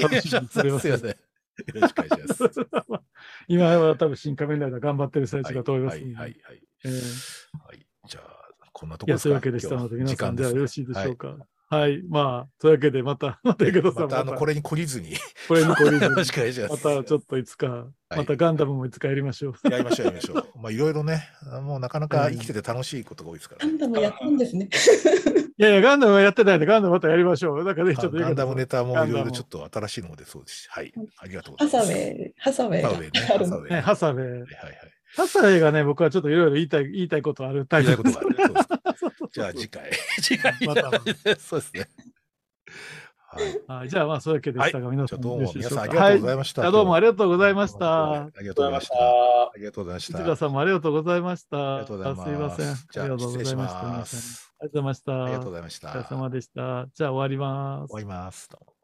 [0.03, 0.99] 楽しみにすいましております。
[0.99, 1.09] せん。
[1.09, 1.15] よ
[1.75, 2.99] ろしくお願いします。
[3.47, 6.05] 今は多分新仮面ライダー頑張ってる最中だと思いますはい。
[6.05, 6.63] はい、はい。
[6.85, 6.93] えー
[7.65, 7.87] はい。
[8.09, 11.37] じゃあ、こんなといや、こですかそういうわけでしたので、皆さんではよろしいでしょうはいか。
[11.71, 12.03] はい。
[12.09, 16.69] まあ、というわけで、また、 また、池田さん、また、あの、これに懲りずに、よこれにこれろしくお願いしま。
[16.69, 19.55] ますたちょっといつか、いまたガンダムもいつかやりましょう。
[19.71, 20.47] やりましょう、やりましょう。
[20.63, 21.29] まあ、いろいろね、
[21.63, 23.73] もうなかなか生きてて楽しいことが多いですからね。
[23.79, 24.69] ガンダムやったんですね。
[25.61, 27.65] いやいや、ガンダムはやってないんで、ガンダムまたやりましょう。
[27.65, 30.95] だからね、ちょっとガンダムネタもいろいろちょっと新しいのも出そうですし、はい。
[31.19, 32.01] ありがとうござハサウいます。
[32.01, 33.71] ェイ、ハサウェイがハサウェイハサウェイ。
[33.71, 34.21] ね、ハサウェイ。
[34.23, 34.75] はいはいはい。
[34.75, 38.35] ハサウェイがね、僕はちょっといろいろ言いたい、言いたいことあるタイ言いプたいことが
[38.85, 38.97] ある。
[38.97, 39.91] そうですかじゃあ次回。
[40.21, 40.55] 次回。
[40.67, 40.91] また
[41.39, 41.89] そうですね。
[43.31, 43.79] はい。
[43.81, 46.63] はい、じゃあ、まあ、そういうわけでしたが、皆さんどうも皆さんありがとうございました。
[46.63, 48.13] はい、どうもありがとうございました。
[48.13, 48.95] ありがとうございました。
[48.95, 50.19] ありがとうございました。
[50.19, 51.75] 内田さんもありがとうございました。
[51.77, 52.69] ありがとうございますあすいません。
[52.69, 53.81] あありがとうございました。
[53.81, 55.23] ありがとうございました。
[55.23, 55.89] ありがとうございました。
[55.89, 56.87] お疲れ様でした。
[56.95, 58.01] じゃあ終わります終わ。
[58.01, 58.78] ります。